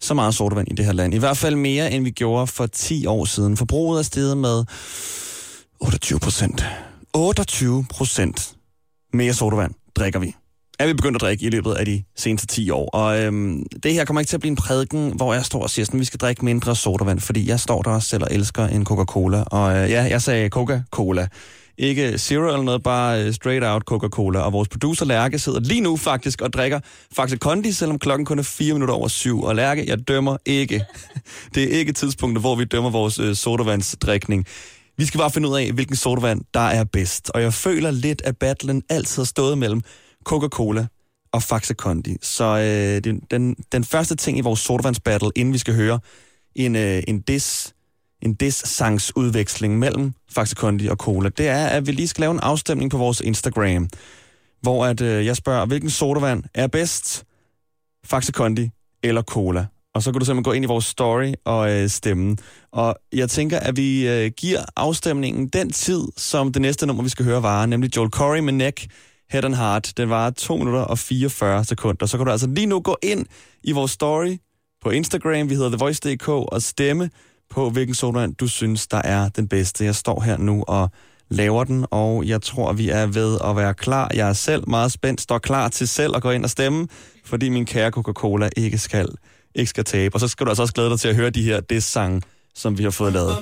så 0.00 0.14
meget 0.14 0.34
sodavand 0.34 0.68
i 0.70 0.74
det 0.74 0.84
her 0.84 0.92
land. 0.92 1.14
I 1.14 1.18
hvert 1.18 1.36
fald 1.36 1.56
mere, 1.56 1.90
end 1.92 2.04
vi 2.04 2.10
gjorde 2.10 2.46
for 2.46 2.66
10 2.66 3.06
år 3.06 3.24
siden. 3.24 3.56
Forbruget 3.56 3.98
er 3.98 4.02
steget 4.02 4.36
med 4.36 4.64
28 5.80 6.20
procent. 6.20 6.64
28 7.14 7.86
procent 7.90 8.54
mere 9.12 9.34
sodavand 9.34 9.74
drikker 9.96 10.18
vi. 10.18 10.34
Er 10.78 10.86
vi 10.86 10.92
begyndt 10.92 11.16
at 11.16 11.20
drikke 11.20 11.44
i 11.46 11.50
løbet 11.50 11.72
af 11.72 11.86
de 11.86 12.02
seneste 12.16 12.46
10 12.46 12.70
år. 12.70 12.88
Og 12.88 13.20
øhm, 13.20 13.66
det 13.82 13.92
her 13.92 14.04
kommer 14.04 14.20
ikke 14.20 14.28
til 14.28 14.36
at 14.36 14.40
blive 14.40 14.50
en 14.50 14.56
prædiken, 14.56 15.16
hvor 15.16 15.34
jeg 15.34 15.44
står 15.44 15.62
og 15.62 15.70
siger, 15.70 15.86
at 15.92 15.98
vi 15.98 16.04
skal 16.04 16.20
drikke 16.20 16.44
mindre 16.44 16.76
sodavand, 16.76 17.20
fordi 17.20 17.48
jeg 17.48 17.60
står 17.60 17.82
der 17.82 17.90
også 17.90 18.08
selv 18.08 18.22
og 18.22 18.28
elsker 18.30 18.66
en 18.66 18.84
Coca-Cola. 18.84 19.42
Og 19.46 19.76
øh, 19.76 19.90
ja, 19.90 20.02
jeg 20.02 20.22
sagde 20.22 20.48
Coca-Cola. 20.48 21.28
Ikke 21.78 22.18
zero 22.18 22.46
eller 22.46 22.62
noget, 22.62 22.82
bare 22.82 23.24
øh, 23.24 23.34
straight 23.34 23.64
out 23.64 23.82
Coca-Cola. 23.82 24.38
Og 24.38 24.52
vores 24.52 24.68
producer 24.68 25.04
Lærke 25.04 25.38
sidder 25.38 25.60
lige 25.60 25.80
nu 25.80 25.96
faktisk 25.96 26.40
og 26.40 26.52
drikker 26.52 26.80
faktisk 27.12 27.40
Kondi, 27.40 27.72
selvom 27.72 27.98
klokken 27.98 28.26
kun 28.26 28.38
er 28.38 28.42
4 28.42 28.72
minutter 28.72 28.94
over 28.94 29.08
syv. 29.08 29.42
Og 29.42 29.56
Lærke, 29.56 29.84
jeg 29.86 30.08
dømmer 30.08 30.36
ikke. 30.46 30.84
Det 31.54 31.62
er 31.62 31.78
ikke 31.78 31.92
tidspunktet, 31.92 32.42
hvor 32.42 32.56
vi 32.56 32.64
dømmer 32.64 32.90
vores 32.90 33.18
øh, 33.18 33.34
sodavandsdrikning. 33.34 34.46
Vi 34.96 35.04
skal 35.04 35.18
bare 35.18 35.30
finde 35.30 35.48
ud 35.48 35.56
af, 35.56 35.72
hvilken 35.72 35.96
sodavand, 35.96 36.40
der 36.54 36.60
er 36.60 36.84
bedst. 36.84 37.30
Og 37.30 37.42
jeg 37.42 37.54
føler 37.54 37.90
lidt, 37.90 38.22
at 38.24 38.36
battlen 38.36 38.82
altid 38.88 39.22
har 39.22 39.26
stået 39.26 39.58
mellem 39.58 39.82
Coca-Cola 40.24 40.86
og 41.32 41.42
Faxe 41.42 41.74
Kondi. 41.74 42.16
Så 42.22 42.44
øh, 42.44 43.12
den, 43.30 43.56
den, 43.72 43.84
første 43.84 44.16
ting 44.16 44.38
i 44.38 44.40
vores 44.40 44.60
sodavandsbattle, 44.60 45.30
inden 45.36 45.54
vi 45.54 45.58
skal 45.58 45.74
høre 45.74 46.00
en, 46.54 46.76
øh, 46.76 47.02
en 47.08 47.20
dis 47.20 47.74
en 48.22 48.34
dis-sangsudveksling 48.34 49.78
mellem 49.78 50.12
Faxe 50.30 50.54
Kondi 50.54 50.86
og 50.86 50.96
Cola, 50.96 51.28
det 51.28 51.48
er, 51.48 51.66
at 51.66 51.86
vi 51.86 51.92
lige 51.92 52.08
skal 52.08 52.22
lave 52.22 52.30
en 52.30 52.40
afstemning 52.40 52.90
på 52.90 52.98
vores 52.98 53.20
Instagram, 53.20 53.88
hvor 54.60 54.86
at, 54.86 55.00
øh, 55.00 55.26
jeg 55.26 55.36
spørger, 55.36 55.66
hvilken 55.66 55.90
sodavand 55.90 56.42
er 56.54 56.66
bedst? 56.66 57.24
Faxe 58.04 58.32
Kondi 58.32 58.70
eller 59.02 59.22
Cola? 59.22 59.66
Og 59.94 60.02
så 60.02 60.12
kan 60.12 60.18
du 60.18 60.24
simpelthen 60.24 60.44
gå 60.44 60.52
ind 60.52 60.64
i 60.64 60.68
vores 60.68 60.84
story 60.84 61.32
og 61.44 61.70
øh, 61.70 61.88
stemme. 61.88 62.36
Og 62.72 62.96
jeg 63.12 63.30
tænker, 63.30 63.58
at 63.58 63.76
vi 63.76 64.08
øh, 64.08 64.30
giver 64.36 64.64
afstemningen 64.76 65.48
den 65.48 65.70
tid, 65.70 66.02
som 66.16 66.52
det 66.52 66.62
næste 66.62 66.86
nummer, 66.86 67.02
vi 67.02 67.08
skal 67.08 67.24
høre, 67.24 67.42
varer, 67.42 67.66
nemlig 67.66 67.96
Joel 67.96 68.10
Corey 68.10 68.40
med 68.40 68.52
Neck, 68.52 68.86
Head 69.30 69.44
and 69.44 69.54
Heart. 69.54 69.92
Den 69.96 70.10
var 70.10 70.30
2 70.30 70.56
minutter 70.56 70.80
og 70.80 70.98
44 70.98 71.64
sekunder. 71.64 72.06
Så 72.06 72.16
kan 72.16 72.26
du 72.26 72.32
altså 72.32 72.46
lige 72.46 72.66
nu 72.66 72.80
gå 72.80 72.96
ind 73.02 73.26
i 73.62 73.72
vores 73.72 73.90
story 73.90 74.36
på 74.82 74.90
Instagram, 74.90 75.48
vi 75.48 75.54
hedder 75.54 75.70
TheVoice.dk, 75.70 76.28
og 76.28 76.62
stemme 76.62 77.10
på, 77.50 77.70
hvilken 77.70 77.94
sodavand 77.94 78.34
du 78.34 78.48
synes, 78.48 78.86
der 78.86 79.02
er 79.04 79.28
den 79.28 79.48
bedste. 79.48 79.84
Jeg 79.84 79.94
står 79.94 80.20
her 80.20 80.36
nu 80.36 80.64
og 80.68 80.90
laver 81.30 81.64
den, 81.64 81.86
og 81.90 82.26
jeg 82.26 82.42
tror, 82.42 82.72
vi 82.72 82.88
er 82.88 83.06
ved 83.06 83.38
at 83.44 83.56
være 83.56 83.74
klar. 83.74 84.10
Jeg 84.14 84.28
er 84.28 84.32
selv 84.32 84.68
meget 84.68 84.92
spændt, 84.92 85.20
står 85.20 85.38
klar 85.38 85.68
til 85.68 85.88
selv 85.88 86.16
at 86.16 86.22
gå 86.22 86.30
ind 86.30 86.44
og 86.44 86.50
stemme, 86.50 86.88
fordi 87.24 87.48
min 87.48 87.66
kære 87.66 87.90
Coca-Cola 87.90 88.48
ikke 88.56 88.78
skal, 88.78 89.08
ikke 89.54 89.68
skal 89.68 89.84
tabe. 89.84 90.16
Og 90.16 90.20
så 90.20 90.28
skal 90.28 90.46
du 90.46 90.50
altså 90.50 90.62
også 90.62 90.74
glæde 90.74 90.90
dig 90.90 91.00
til 91.00 91.08
at 91.08 91.16
høre 91.16 91.30
de 91.30 91.42
her 91.42 91.60
diss-sange, 91.60 92.22
som 92.54 92.78
vi 92.78 92.82
har 92.82 92.90
fået 92.90 93.12
lavet. 93.12 93.36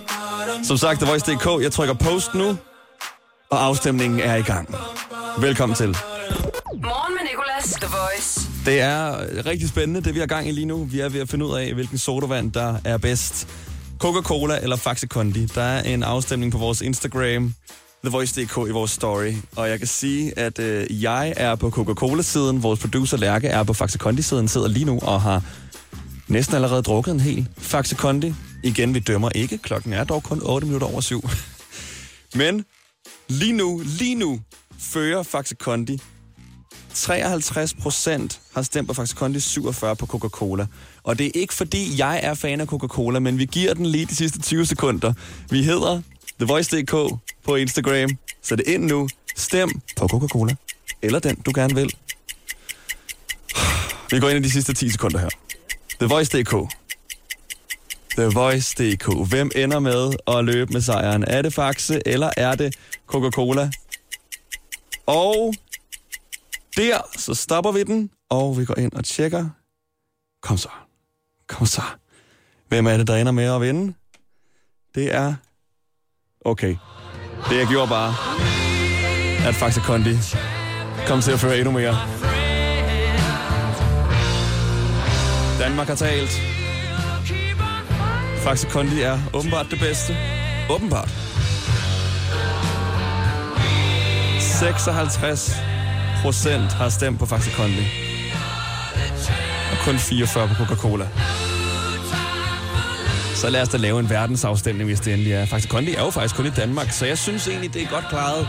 Som 0.64 0.76
sagt, 0.76 1.00
TheVoice.dk, 1.00 1.62
jeg 1.62 1.72
trykker 1.72 1.94
post 1.94 2.34
nu, 2.34 2.56
og 3.50 3.64
afstemningen 3.64 4.20
er 4.20 4.34
i 4.34 4.42
gang. 4.42 4.74
Velkommen 5.40 5.76
til. 5.76 5.88
Morgen 5.88 7.14
med 7.14 7.30
Nicolas. 7.30 7.72
The 7.72 7.86
Voice. 7.86 8.40
Det 8.66 8.80
er 8.80 9.46
rigtig 9.46 9.68
spændende, 9.68 10.00
det 10.00 10.14
vi 10.14 10.18
har 10.18 10.26
gang 10.26 10.48
i 10.48 10.52
lige 10.52 10.64
nu. 10.64 10.84
Vi 10.84 11.00
er 11.00 11.08
ved 11.08 11.20
at 11.20 11.28
finde 11.28 11.46
ud 11.46 11.56
af, 11.56 11.74
hvilken 11.74 11.98
sodavand, 11.98 12.52
der 12.52 12.76
er 12.84 12.98
bedst. 12.98 13.48
Coca-Cola 13.98 14.58
eller 14.62 14.76
Faxe 14.76 15.06
Kondi. 15.06 15.46
Der 15.46 15.62
er 15.62 15.82
en 15.82 16.02
afstemning 16.02 16.52
på 16.52 16.58
vores 16.58 16.80
Instagram, 16.80 17.54
TheVoice.dk 18.02 18.68
i 18.68 18.70
vores 18.70 18.90
story. 18.90 19.32
Og 19.56 19.68
jeg 19.68 19.78
kan 19.78 19.88
sige, 19.88 20.38
at 20.38 20.58
øh, 20.58 21.02
jeg 21.02 21.34
er 21.36 21.54
på 21.54 21.70
Coca-Cola-siden. 21.70 22.62
Vores 22.62 22.80
producer 22.80 23.16
Lærke 23.16 23.48
er 23.48 23.62
på 23.62 23.72
Faxe 23.72 23.98
Kondi-siden, 23.98 24.48
sidder 24.48 24.68
lige 24.68 24.84
nu 24.84 24.98
og 25.02 25.22
har 25.22 25.42
næsten 26.28 26.54
allerede 26.54 26.82
drukket 26.82 27.12
en 27.12 27.20
hel 27.20 27.48
Faxe 27.58 27.94
Kondi. 27.94 28.34
Igen, 28.62 28.94
vi 28.94 28.98
dømmer 28.98 29.28
ikke. 29.34 29.58
Klokken 29.58 29.92
er 29.92 30.04
dog 30.04 30.22
kun 30.22 30.40
8 30.42 30.66
minutter 30.66 30.86
over 30.86 31.00
syv. 31.00 31.28
Men 32.34 32.64
lige 33.28 33.52
nu, 33.52 33.82
lige 33.84 34.14
nu, 34.14 34.40
fører 34.82 35.22
Faxe 35.22 35.54
Kondi 35.54 36.00
53 36.94 37.74
procent 37.74 38.40
har 38.54 38.62
stemt 38.62 38.88
på 38.88 38.94
Faxe 38.94 39.16
Kondi, 39.16 39.40
47 39.40 39.96
på 39.96 40.06
Coca-Cola. 40.06 40.66
Og 41.02 41.18
det 41.18 41.26
er 41.26 41.30
ikke 41.34 41.54
fordi, 41.54 41.98
jeg 41.98 42.20
er 42.22 42.34
fan 42.34 42.60
af 42.60 42.66
Coca-Cola, 42.66 43.18
men 43.18 43.38
vi 43.38 43.44
giver 43.44 43.74
den 43.74 43.86
lige 43.86 44.06
de 44.06 44.16
sidste 44.16 44.40
20 44.40 44.66
sekunder. 44.66 45.12
Vi 45.50 45.62
hedder 45.62 46.02
TheVoice.dk 46.38 47.20
på 47.44 47.56
Instagram. 47.56 48.10
Så 48.42 48.56
det 48.56 48.68
ind 48.68 48.84
nu. 48.84 49.08
Stem 49.36 49.80
på 49.96 50.08
Coca-Cola. 50.08 50.54
Eller 51.02 51.18
den, 51.18 51.36
du 51.36 51.52
gerne 51.54 51.74
vil. 51.74 51.90
Vi 54.10 54.20
går 54.20 54.28
ind 54.28 54.44
i 54.44 54.48
de 54.48 54.52
sidste 54.52 54.74
10 54.74 54.90
sekunder 54.90 55.18
her. 55.18 55.28
TheVoice.dk. 55.98 56.74
TheVoice.dk. 58.16 59.28
Hvem 59.28 59.50
ender 59.56 59.78
med 59.78 60.12
at 60.28 60.44
løbe 60.44 60.72
med 60.72 60.80
sejren? 60.80 61.24
Er 61.26 61.42
det 61.42 61.54
Faxe, 61.54 62.02
eller 62.06 62.30
er 62.36 62.54
det 62.54 62.76
Coca-Cola? 63.06 63.70
Og 65.12 65.54
der, 66.76 66.98
så 67.16 67.34
stopper 67.34 67.72
vi 67.72 67.82
den, 67.82 68.10
og 68.30 68.58
vi 68.58 68.64
går 68.64 68.78
ind 68.78 68.92
og 68.92 69.04
tjekker. 69.04 69.48
Kom 70.42 70.56
så. 70.56 70.68
Kom 71.48 71.66
så. 71.66 71.82
Hvem 72.68 72.86
er 72.86 72.96
det, 72.96 73.06
der 73.06 73.16
ender 73.16 73.32
med 73.32 73.44
at 73.44 73.60
vinde? 73.60 73.94
Det 74.94 75.14
er... 75.14 75.34
Okay. 76.44 76.76
Det 77.50 77.58
jeg 77.58 77.66
gjorde 77.66 77.88
bare, 77.88 78.14
at 79.48 79.54
Faxe 79.54 79.80
Kondi 79.80 80.16
kom 81.06 81.20
til 81.20 81.32
at 81.32 81.40
føre 81.40 81.58
endnu 81.58 81.70
mere. 81.70 81.96
Danmark 85.58 85.86
har 85.86 85.94
talt. 85.94 86.30
Faxe 88.36 88.68
Kondi 88.68 89.00
er 89.00 89.18
åbenbart 89.34 89.66
det 89.70 89.78
bedste. 89.78 90.16
Åbenbart. 90.70 91.31
56 94.62 95.56
procent 96.22 96.72
har 96.72 96.88
stemt 96.88 97.18
på 97.18 97.26
Faxe 97.26 97.50
Kondi. 97.50 97.86
Og 99.72 99.78
kun 99.84 99.98
44 99.98 100.48
på 100.48 100.54
Coca-Cola. 100.54 101.08
Så 103.34 103.50
lad 103.50 103.62
os 103.62 103.68
da 103.68 103.76
lave 103.76 104.00
en 104.00 104.10
verdensafstemning, 104.10 104.88
hvis 104.88 105.00
det 105.00 105.12
endelig 105.12 105.32
er. 105.32 105.46
Faxe 105.46 105.68
Kondi 105.68 105.94
er 105.94 106.04
jo 106.04 106.10
faktisk 106.10 106.36
kun 106.36 106.46
i 106.46 106.50
Danmark, 106.50 106.90
så 106.90 107.06
jeg 107.06 107.18
synes 107.18 107.48
egentlig, 107.48 107.74
det 107.74 107.82
er 107.82 107.86
godt 107.86 108.04
klaret, 108.08 108.48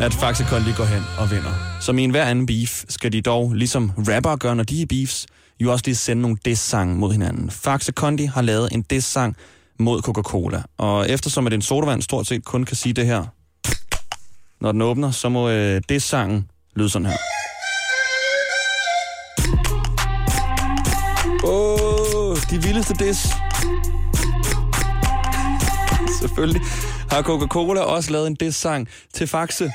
at 0.00 0.14
Faxe 0.14 0.44
Kondi 0.44 0.72
går 0.76 0.84
hen 0.84 1.02
og 1.18 1.30
vinder. 1.30 1.78
Som 1.80 1.98
i 1.98 2.02
enhver 2.02 2.24
anden 2.24 2.46
beef, 2.46 2.84
skal 2.88 3.12
de 3.12 3.20
dog, 3.20 3.52
ligesom 3.52 3.92
rapper 3.98 4.36
gør, 4.36 4.54
når 4.54 4.64
de 4.64 4.82
er 4.82 4.86
beefs, 4.86 5.26
jo 5.60 5.72
også 5.72 5.82
lige 5.86 5.96
sende 5.96 6.22
nogle 6.22 6.36
diss-sang 6.44 6.98
mod 6.98 7.12
hinanden. 7.12 7.50
Faxe 7.50 7.92
Kondi 7.92 8.24
har 8.24 8.42
lavet 8.42 8.68
en 8.72 8.82
diss-sang 8.82 9.36
mod 9.78 10.02
Coca-Cola, 10.02 10.62
og 10.78 11.10
eftersom 11.10 11.46
at 11.46 11.52
en 11.52 11.62
sodavand 11.62 12.02
stort 12.02 12.26
set 12.26 12.44
kun 12.44 12.64
kan 12.64 12.76
sige 12.76 12.92
det 12.92 13.06
her, 13.06 13.24
når 14.62 14.72
den 14.72 14.82
åbner, 14.82 15.10
så 15.10 15.28
må 15.28 15.48
øh, 15.48 15.82
det 15.88 16.02
sangen 16.02 16.48
lyde 16.76 16.90
sådan 16.90 17.06
her. 17.06 17.16
Åh, 21.44 22.30
oh, 22.30 22.36
de 22.50 22.62
vildeste 22.62 22.94
diss. 22.94 23.26
Selvfølgelig 26.20 26.62
har 27.10 27.22
Coca-Cola 27.22 27.80
også 27.80 28.10
lavet 28.10 28.26
en 28.26 28.34
diss-sang 28.34 28.88
til 29.14 29.26
Faxe. 29.26 29.72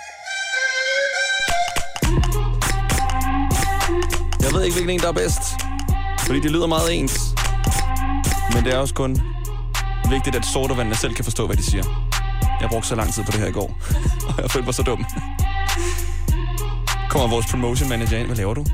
Jeg 4.42 4.54
ved 4.54 4.64
ikke, 4.64 4.76
hvilken 4.76 4.90
en, 4.90 5.00
der 5.00 5.08
er 5.08 5.12
bedst. 5.12 5.42
Fordi 6.26 6.40
det 6.40 6.52
lyder 6.52 6.68
meget 6.68 7.00
ens. 7.00 7.20
Men 8.54 8.66
det 8.66 8.74
er 8.74 8.78
også 8.78 8.94
kun 8.94 9.22
vigtigt, 10.10 10.36
at 10.36 10.46
sodavandene 10.46 10.96
selv 10.96 11.14
kan 11.14 11.24
forstå, 11.24 11.46
hvad 11.48 11.58
de 11.58 11.64
siger. 11.64 12.07
Jeg 12.62 12.70
brugte 12.70 12.88
så 12.88 12.96
lang 12.96 13.14
tid 13.14 13.24
på 13.24 13.32
det 13.32 13.40
her 13.40 13.48
i 13.48 13.52
går, 13.52 13.78
og 14.28 14.42
jeg 14.42 14.52
følte 14.52 14.66
mig 14.66 14.74
så 14.74 14.84
dum. 14.84 15.06
Kommer 17.10 17.28
vores 17.28 17.46
promotion 17.46 17.90
manager 17.90 18.18
ind. 18.18 18.28
Hvad 18.28 18.36
laver 18.36 18.54
du? 18.54 18.66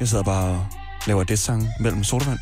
Jeg 0.00 0.08
sidder 0.08 0.24
bare 0.24 0.48
og 0.50 0.66
laver 1.06 1.24
det 1.24 1.38
sang 1.38 1.68
mellem 1.80 2.04
sodavand. 2.04 2.38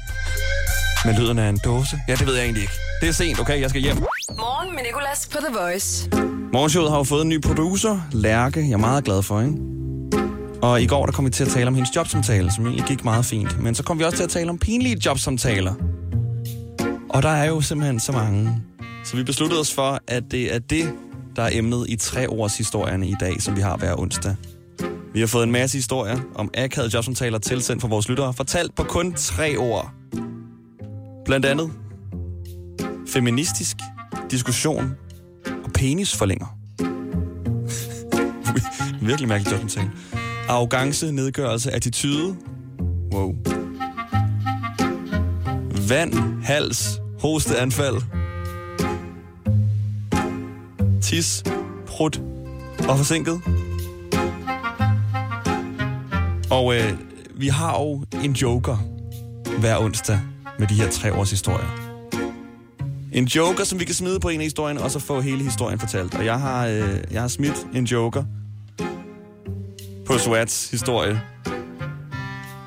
Med 1.04 1.14
lyden 1.14 1.38
af 1.38 1.48
en 1.48 1.58
dåse. 1.64 2.00
Ja, 2.08 2.14
det 2.14 2.26
ved 2.26 2.34
jeg 2.34 2.44
egentlig 2.44 2.62
ikke. 2.62 2.74
Det 3.00 3.08
er 3.08 3.12
sent, 3.12 3.40
okay? 3.40 3.60
Jeg 3.60 3.70
skal 3.70 3.82
hjem. 3.82 3.96
Morgen 4.38 4.74
med 4.74 4.82
Nicolas 4.82 5.28
på 5.32 5.38
The 5.38 5.58
Voice. 5.58 6.10
Morgenshowet 6.52 6.90
har 6.90 6.98
jo 6.98 7.04
fået 7.04 7.22
en 7.22 7.28
ny 7.28 7.40
producer, 7.40 8.00
Lærke. 8.12 8.60
Jeg 8.60 8.72
er 8.72 8.76
meget 8.76 9.04
glad 9.04 9.22
for, 9.22 9.40
ikke? 9.40 9.56
Og 10.62 10.82
i 10.82 10.86
går 10.86 11.06
der 11.06 11.12
kom 11.12 11.24
vi 11.24 11.30
til 11.30 11.44
at 11.44 11.50
tale 11.50 11.66
om 11.66 11.74
hendes 11.74 11.96
jobsamtale, 11.96 12.52
som 12.52 12.66
egentlig 12.66 12.84
gik 12.86 13.04
meget 13.04 13.24
fint. 13.24 13.60
Men 13.62 13.74
så 13.74 13.82
kom 13.82 13.98
vi 13.98 14.04
også 14.04 14.16
til 14.16 14.24
at 14.24 14.30
tale 14.30 14.50
om 14.50 14.58
pinlige 14.58 14.96
jobsamtaler. 15.06 15.74
Og 17.10 17.22
der 17.22 17.28
er 17.28 17.44
jo 17.44 17.60
simpelthen 17.60 18.00
så 18.00 18.12
mange. 18.12 18.62
Så 19.12 19.16
vi 19.16 19.24
besluttede 19.24 19.60
os 19.60 19.74
for, 19.74 20.00
at 20.08 20.22
det 20.30 20.54
er 20.54 20.58
det, 20.58 20.92
der 21.36 21.42
er 21.42 21.50
emnet 21.52 21.86
i 21.88 21.96
tre 21.96 22.30
års 22.30 22.58
historierne 22.58 23.08
i 23.08 23.14
dag, 23.20 23.42
som 23.42 23.56
vi 23.56 23.60
har 23.60 23.76
hver 23.76 24.00
onsdag. 24.00 24.36
Vi 25.14 25.20
har 25.20 25.26
fået 25.26 25.44
en 25.44 25.52
masse 25.52 25.78
historier 25.78 26.18
om 26.34 26.50
akavede 26.54 26.90
jobsamtaler 26.94 27.38
tilsendt 27.38 27.82
fra 27.82 27.88
vores 27.88 28.08
lyttere, 28.08 28.34
fortalt 28.34 28.74
på 28.74 28.82
kun 28.82 29.12
tre 29.12 29.56
ord. 29.56 29.90
Blandt 31.24 31.46
andet 31.46 31.72
feministisk 33.08 33.76
diskussion 34.30 34.94
og 35.64 35.72
penisforlænger. 35.74 36.58
Virkelig 39.06 39.28
mærkeligt 39.28 39.52
jobsamtale. 39.52 39.90
Arrogance, 40.48 41.12
nedgørelse, 41.12 41.70
attitude. 41.70 42.36
Wow. 43.12 43.34
Vand, 45.88 46.42
hals, 46.42 47.00
hosteanfald. 47.20 48.21
Tis, 51.12 51.42
prut 51.86 52.20
og 52.88 52.98
forsinket. 52.98 53.42
Og 56.50 56.76
øh, 56.76 56.92
vi 57.34 57.48
har 57.48 57.78
jo 57.80 58.04
en 58.24 58.32
joker 58.32 58.76
hver 59.58 59.78
onsdag 59.78 60.20
med 60.58 60.66
de 60.66 60.74
her 60.74 60.90
tre 60.90 61.14
års 61.14 61.30
historier. 61.30 61.98
En 63.12 63.24
joker, 63.24 63.64
som 63.64 63.80
vi 63.80 63.84
kan 63.84 63.94
smide 63.94 64.20
på 64.20 64.28
en 64.28 64.40
af 64.40 64.44
historien, 64.44 64.78
og 64.78 64.90
så 64.90 64.98
få 64.98 65.20
hele 65.20 65.44
historien 65.44 65.78
fortalt. 65.78 66.14
Og 66.14 66.24
jeg 66.24 66.40
har, 66.40 66.66
øh, 66.66 66.98
jeg 67.10 67.20
har 67.20 67.28
smidt 67.28 67.66
en 67.74 67.84
joker 67.84 68.24
på 70.06 70.18
Swats 70.18 70.70
historie. 70.70 71.20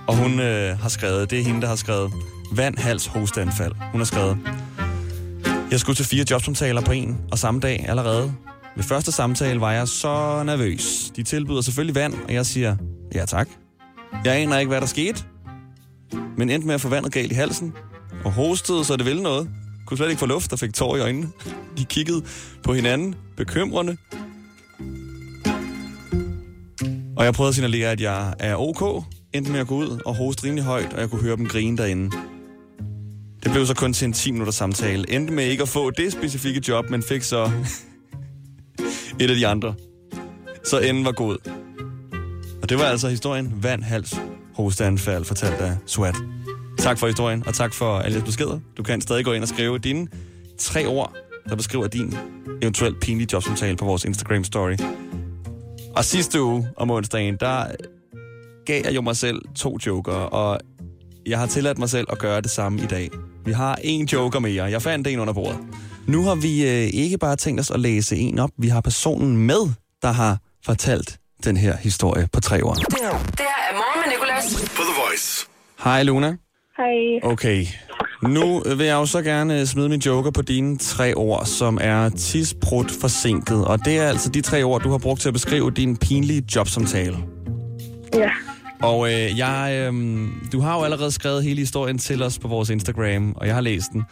Og 0.07 0.17
hun 0.17 0.39
øh, 0.39 0.79
har 0.79 0.89
skrevet, 0.89 1.29
det 1.29 1.39
er 1.39 1.43
hende, 1.43 1.61
der 1.61 1.67
har 1.67 1.75
skrevet, 1.75 2.13
vand, 2.51 2.77
hals, 2.77 3.05
hosteanfald. 3.05 3.73
Hun 3.91 3.99
har 3.99 4.05
skrevet, 4.05 4.37
jeg 5.75 5.79
skulle 5.79 5.95
til 5.95 6.05
fire 6.05 6.25
jobsamtaler 6.31 6.81
på 6.81 6.91
en 6.91 7.17
og 7.31 7.39
samme 7.39 7.59
dag 7.59 7.85
allerede. 7.87 8.33
Ved 8.75 8.83
første 8.83 9.11
samtale 9.11 9.61
var 9.61 9.71
jeg 9.71 9.87
så 9.87 10.43
nervøs. 10.45 11.11
De 11.15 11.23
tilbyder 11.23 11.61
selvfølgelig 11.61 11.95
vand, 11.95 12.13
og 12.27 12.33
jeg 12.33 12.45
siger, 12.45 12.75
ja 13.15 13.25
tak. 13.25 13.49
Jeg 14.25 14.35
aner 14.35 14.57
ikke, 14.57 14.69
hvad 14.69 14.81
der 14.81 14.87
skete, 14.87 15.23
men 16.37 16.49
endte 16.49 16.67
med 16.67 16.75
at 16.75 16.81
få 16.81 16.89
vandet 16.89 17.11
galt 17.11 17.31
i 17.31 17.35
halsen, 17.35 17.73
og 18.25 18.31
hostede, 18.31 18.85
så 18.85 18.95
det 18.95 19.05
ville 19.05 19.23
noget. 19.23 19.49
Kunne 19.85 19.97
slet 19.97 20.09
ikke 20.09 20.19
få 20.19 20.25
luft 20.25 20.53
og 20.53 20.59
fik 20.59 20.73
tår 20.73 20.95
i 20.95 20.99
øjnene. 20.99 21.29
De 21.77 21.85
kiggede 21.85 22.21
på 22.63 22.73
hinanden, 22.73 23.15
bekymrende. 23.37 23.97
Og 27.17 27.25
jeg 27.25 27.33
prøvede 27.33 27.49
at 27.49 27.55
signalere, 27.55 27.91
at 27.91 28.01
jeg 28.01 28.33
er 28.39 28.55
ok, 28.55 29.03
endte 29.33 29.51
med 29.51 29.59
at 29.59 29.67
gå 29.67 29.75
ud 29.75 30.01
og 30.05 30.15
hoste 30.15 30.43
rimelig 30.43 30.63
højt, 30.63 30.93
og 30.93 30.99
jeg 31.01 31.09
kunne 31.09 31.21
høre 31.21 31.37
dem 31.37 31.47
grine 31.47 31.77
derinde. 31.77 32.11
Det 33.45 33.53
blev 33.53 33.65
så 33.65 33.73
kun 33.73 33.93
til 33.93 34.05
en 34.05 34.13
10 34.13 34.31
minutter 34.31 34.53
samtale. 34.53 35.11
Endte 35.13 35.33
med 35.33 35.45
ikke 35.45 35.63
at 35.63 35.69
få 35.69 35.89
det 35.89 36.11
specifikke 36.11 36.61
job, 36.67 36.89
men 36.89 37.03
fik 37.03 37.23
så 37.23 37.43
et 39.21 39.29
af 39.29 39.35
de 39.35 39.47
andre. 39.47 39.75
Så 40.63 40.79
enden 40.79 41.05
var 41.05 41.11
god. 41.11 41.37
Og 42.61 42.69
det 42.69 42.79
var 42.79 42.83
altså 42.83 43.09
historien 43.09 43.63
Vand, 43.63 43.83
hals, 43.83 44.19
hosteanfald, 44.53 45.25
fortalt 45.25 45.55
af 45.55 45.77
Swat. 45.85 46.15
Tak 46.77 46.97
for 46.99 47.07
historien, 47.07 47.47
og 47.47 47.53
tak 47.53 47.73
for 47.73 47.99
alle 47.99 48.15
jeres 48.15 48.25
beskeder. 48.25 48.59
Du 48.77 48.83
kan 48.83 49.01
stadig 49.01 49.25
gå 49.25 49.33
ind 49.33 49.43
og 49.43 49.47
skrive 49.49 49.77
dine 49.77 50.07
tre 50.59 50.87
ord, 50.87 51.15
der 51.49 51.55
beskriver 51.55 51.87
din 51.87 52.17
eventuelt 52.61 52.99
pinlige 52.99 53.27
jobsamtale 53.33 53.77
på 53.77 53.85
vores 53.85 54.05
Instagram-story. 54.05 54.85
Og 55.95 56.05
sidste 56.05 56.41
uge 56.41 56.69
om 56.77 56.91
onsdagen, 56.91 57.37
der 57.39 57.65
gav 58.65 58.81
jeg 58.85 58.95
jo 58.95 59.01
mig 59.01 59.17
selv 59.17 59.41
to 59.55 59.77
joker, 59.85 60.13
og 60.13 60.59
jeg 61.25 61.39
har 61.39 61.47
tilladt 61.47 61.77
mig 61.77 61.89
selv 61.89 62.07
at 62.11 62.19
gøre 62.19 62.41
det 62.41 62.51
samme 62.51 62.83
i 62.83 62.85
dag. 62.85 63.09
Vi 63.45 63.51
har 63.51 63.79
en 63.83 64.05
joker 64.05 64.39
mere. 64.39 64.63
Jeg 64.63 64.81
fandt 64.81 65.07
en 65.07 65.19
under 65.19 65.33
bordet. 65.33 65.57
Nu 66.07 66.23
har 66.23 66.35
vi 66.35 66.63
øh, 66.63 66.89
ikke 66.93 67.17
bare 67.17 67.35
tænkt 67.35 67.59
os 67.59 67.71
at 67.71 67.79
læse 67.79 68.17
en 68.17 68.39
op. 68.39 68.49
Vi 68.57 68.67
har 68.67 68.81
personen 68.81 69.37
med, 69.37 69.73
der 70.01 70.11
har 70.11 70.37
fortalt 70.65 71.17
den 71.43 71.57
her 71.57 71.77
historie 71.77 72.27
på 72.33 72.41
tre 72.41 72.65
år. 72.65 72.73
Det 72.73 72.85
her 72.99 73.09
er 73.09 73.13
Morgen 73.73 74.01
med 74.05 74.13
Nicolas. 74.13 74.55
På 74.75 74.81
The 74.81 75.01
Voice. 75.07 75.47
Hej 75.83 76.03
Luna. 76.03 76.37
Hej. 76.77 77.31
Okay. 77.31 77.65
Nu 78.23 78.59
vil 78.59 78.85
jeg 78.85 78.93
jo 78.93 79.05
så 79.05 79.21
gerne 79.21 79.59
øh, 79.59 79.65
smide 79.65 79.89
min 79.89 79.99
joker 79.99 80.31
på 80.31 80.41
dine 80.41 80.77
tre 80.77 81.13
ord, 81.13 81.45
som 81.45 81.77
er 81.81 82.09
tidsbrud 82.09 82.99
forsinket. 83.01 83.65
Og 83.65 83.85
det 83.85 83.97
er 83.97 84.07
altså 84.07 84.29
de 84.29 84.41
tre 84.41 84.63
ord, 84.63 84.81
du 84.81 84.89
har 84.89 84.97
brugt 84.97 85.21
til 85.21 85.27
at 85.27 85.33
beskrive 85.33 85.71
din 85.71 85.97
pinlige 85.97 86.43
jobsamtale. 86.55 87.17
Ja. 88.13 88.29
Og 88.81 89.07
øh, 89.07 89.37
jeg, 89.37 89.87
øh, 89.93 90.27
du 90.51 90.59
har 90.59 90.77
jo 90.77 90.83
allerede 90.83 91.11
skrevet 91.11 91.43
hele 91.43 91.59
historien 91.59 91.97
til 91.97 92.23
os 92.23 92.39
på 92.39 92.47
vores 92.47 92.69
Instagram, 92.69 93.33
og 93.35 93.47
jeg 93.47 93.55
har 93.55 93.61
læst 93.61 93.91
den. 93.93 94.03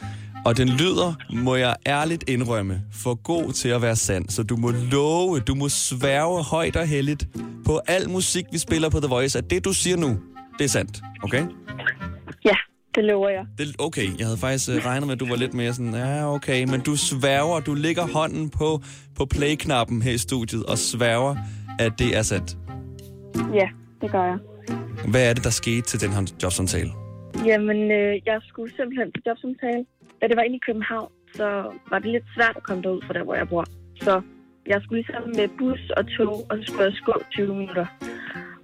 Og 0.45 0.57
den 0.57 0.69
lyder, 0.69 1.13
må 1.33 1.55
jeg 1.55 1.75
ærligt 1.87 2.29
indrømme, 2.29 2.81
for 2.91 3.15
god 3.23 3.51
til 3.51 3.69
at 3.69 3.81
være 3.81 3.95
sand. 3.95 4.29
Så 4.29 4.43
du 4.43 4.55
må 4.55 4.71
love, 4.91 5.39
du 5.39 5.55
må 5.55 5.69
sværge 5.69 6.43
højt 6.43 6.75
og 6.75 6.87
heldigt 6.87 7.27
på 7.65 7.79
al 7.87 8.09
musik, 8.09 8.45
vi 8.51 8.57
spiller 8.57 8.89
på 8.89 8.99
The 8.99 9.07
Voice, 9.07 9.37
at 9.37 9.49
det, 9.49 9.65
du 9.65 9.73
siger 9.73 9.97
nu, 9.97 10.19
det 10.57 10.65
er 10.65 10.69
sandt. 10.69 11.01
Okay? 11.23 11.45
Ja, 12.45 12.55
det 12.95 13.03
lover 13.03 13.29
jeg. 13.29 13.45
Det, 13.57 13.75
okay, 13.79 14.19
jeg 14.19 14.27
havde 14.27 14.37
faktisk 14.37 14.69
øh, 14.69 14.85
regnet 14.85 15.07
med, 15.07 15.13
at 15.13 15.19
du 15.19 15.27
var 15.27 15.35
lidt 15.35 15.53
mere 15.53 15.73
sådan, 15.73 15.93
ja, 15.93 16.33
okay, 16.33 16.63
men 16.63 16.81
du 16.81 16.95
sværger, 16.95 17.59
du 17.59 17.73
lægger 17.73 18.07
hånden 18.07 18.49
på, 18.49 18.81
på 19.15 19.25
play-knappen 19.25 20.01
her 20.01 20.11
i 20.11 20.17
studiet 20.17 20.65
og 20.65 20.77
sværger, 20.77 21.35
at 21.79 21.91
det 21.99 22.17
er 22.17 22.21
sandt. 22.21 22.57
Ja, 23.53 23.67
det 24.01 24.11
gør 24.11 24.23
jeg. 24.23 24.37
Hvad 25.11 25.29
er 25.29 25.33
det, 25.33 25.43
der 25.43 25.49
skete 25.61 25.81
til 25.81 26.01
den 26.03 26.11
her 26.15 26.23
jobsamtale? 26.43 26.91
Jamen, 27.45 27.79
øh, 27.99 28.13
jeg 28.25 28.37
skulle 28.49 28.71
simpelthen 28.77 29.11
på 29.15 29.19
jobsamtale. 29.27 29.85
Da 30.19 30.27
det 30.27 30.35
var 30.37 30.43
inde 30.47 30.55
i 30.55 30.65
København, 30.67 31.11
så 31.37 31.47
var 31.91 31.99
det 31.99 32.09
lidt 32.11 32.27
svært 32.35 32.55
at 32.59 32.63
komme 32.63 32.83
derud 32.83 33.01
fra 33.05 33.13
der, 33.13 33.23
hvor 33.23 33.35
jeg 33.35 33.47
bor. 33.49 33.65
Så 34.05 34.21
jeg 34.71 34.81
skulle 34.83 34.99
ligesom 35.01 35.23
med 35.39 35.47
bus 35.59 35.81
og 35.97 36.03
tog, 36.17 36.35
og 36.49 36.53
så 36.57 36.63
skulle 36.67 36.83
jeg 36.83 36.93
gå 37.05 37.15
20 37.31 37.55
minutter. 37.55 37.85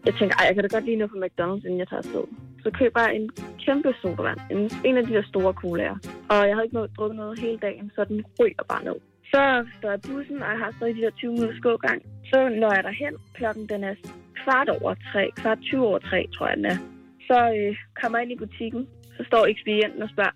Jeg 0.06 0.14
tænkte, 0.18 0.36
ej, 0.40 0.46
jeg 0.48 0.54
kan 0.56 0.64
da 0.64 0.70
godt 0.76 0.86
lige 0.86 0.98
nå 0.98 1.08
på 1.08 1.18
McDonald's, 1.24 1.66
inden 1.66 1.80
jeg 1.80 1.88
tager 1.88 2.04
afsted. 2.06 2.26
Så 2.64 2.70
køber 2.80 3.00
jeg 3.06 3.16
en 3.16 3.30
kæmpe 3.66 3.92
sodavand. 4.02 4.40
En, 4.52 4.60
en 4.88 4.98
af 4.98 5.04
de 5.08 5.14
der 5.14 5.24
store 5.32 5.54
colaer. 5.54 5.98
Og 6.32 6.40
jeg 6.48 6.54
havde 6.56 6.66
ikke 6.68 6.80
nået 6.80 6.92
drukket 6.98 7.16
noget 7.16 7.40
hele 7.40 7.58
dagen, 7.68 7.92
så 7.96 8.04
den 8.04 8.20
ryger 8.40 8.64
bare 8.70 8.84
ned. 8.84 8.98
Så 9.34 9.42
står 9.78 9.90
jeg 9.90 10.02
bussen, 10.08 10.38
og 10.44 10.50
jeg 10.54 10.60
har 10.64 10.72
stadig 10.78 10.96
de 10.96 11.02
der 11.02 11.10
20 11.10 11.32
minutters 11.32 11.62
gågang. 11.62 12.00
Så 12.32 12.38
når 12.62 12.72
jeg 12.76 12.84
derhen, 12.84 13.14
klokken 13.34 13.66
den 13.70 13.84
er 13.84 13.96
kvart 14.44 14.70
over 14.70 14.96
tre, 15.12 15.24
kvart 15.36 15.60
20 15.62 15.88
over 15.88 16.00
tre, 16.00 16.28
tror 16.34 16.48
jeg 16.48 16.58
den 16.58 16.66
er. 16.66 16.80
Så 17.28 17.38
øh, 17.58 17.76
kommer 18.02 18.18
jeg 18.18 18.24
ind 18.24 18.36
i 18.36 18.44
butikken, 18.46 18.88
så 19.18 19.24
står 19.30 19.46
ekspedienten 19.46 20.02
og 20.04 20.10
spørger, 20.10 20.36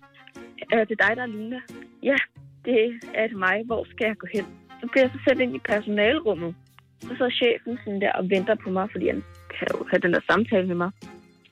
er 0.72 0.84
det 0.84 0.98
dig, 1.04 1.12
der 1.16 1.22
er 1.22 1.26
Lina? 1.26 1.60
Ja, 2.02 2.16
det 2.64 3.00
er 3.14 3.26
det 3.26 3.36
mig. 3.36 3.56
Hvor 3.66 3.84
skal 3.92 4.06
jeg 4.06 4.16
gå 4.16 4.26
hen? 4.32 4.46
Så 4.80 4.84
bliver 4.90 5.04
jeg 5.04 5.12
så 5.14 5.20
sendt 5.28 5.40
ind 5.42 5.54
i 5.56 5.58
personalrummet. 5.72 6.54
Så 7.00 7.08
sidder 7.16 7.30
chefen 7.30 7.78
sådan 7.84 8.00
der 8.00 8.12
og 8.12 8.30
venter 8.30 8.54
på 8.64 8.70
mig, 8.70 8.86
fordi 8.92 9.06
han 9.06 9.22
kan 9.54 9.68
jo 9.72 9.86
have 9.90 10.00
den 10.04 10.12
der 10.12 10.20
samtale 10.30 10.66
med 10.66 10.78
mig. 10.82 10.90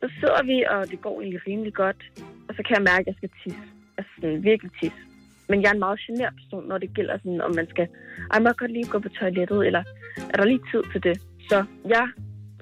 Så 0.01 0.07
sidder 0.21 0.43
vi, 0.51 0.57
og 0.73 0.91
det 0.91 1.01
går 1.01 1.21
egentlig 1.21 1.47
rimelig 1.47 1.75
godt. 1.75 2.01
Og 2.49 2.53
så 2.57 2.63
kan 2.67 2.77
jeg 2.77 2.89
mærke, 2.91 3.05
at 3.05 3.07
jeg 3.07 3.15
skal 3.21 3.31
tisse. 3.43 3.65
Altså 3.99 4.13
sådan 4.21 4.45
virkelig 4.45 4.73
tisse. 4.81 5.03
Men 5.49 5.63
jeg 5.63 5.69
er 5.69 5.73
en 5.75 5.85
meget 5.87 6.01
genert 6.07 6.35
person, 6.41 6.69
når 6.69 6.79
det 6.79 6.95
gælder 6.95 7.17
sådan, 7.19 7.41
om 7.41 7.55
man 7.55 7.67
skal... 7.73 7.87
Ej, 8.33 8.39
må 8.41 8.49
jeg 8.49 8.57
godt 8.57 8.73
lige 8.73 8.93
gå 8.93 8.99
på 8.99 9.09
toilettet, 9.09 9.67
eller 9.67 9.83
er 10.31 10.37
der 10.37 10.45
lige 10.45 10.65
tid 10.73 10.83
til 10.93 11.03
det? 11.03 11.17
Så 11.51 11.65
jeg 11.95 12.07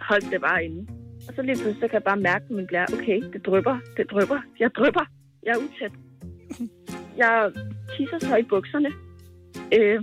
holdt 0.00 0.26
det 0.32 0.40
bare 0.40 0.64
inde. 0.64 0.80
Og 1.28 1.34
så 1.36 1.42
lige 1.42 1.54
pludselig 1.54 1.74
så 1.80 1.88
kan 1.88 1.94
jeg 1.94 2.02
bare 2.02 2.16
mærke 2.30 2.44
på 2.48 2.52
min 2.52 2.66
blære, 2.66 2.86
okay, 2.92 3.18
det 3.32 3.46
drypper, 3.46 3.76
det 3.96 4.10
drypper, 4.10 4.40
jeg 4.60 4.70
drypper, 4.78 5.04
jeg 5.42 5.50
er 5.52 5.56
utæt. 5.66 5.92
Jeg 7.16 7.52
tisser 7.96 8.18
så 8.18 8.36
i 8.36 8.42
bukserne. 8.42 8.90
Øh, 9.76 10.00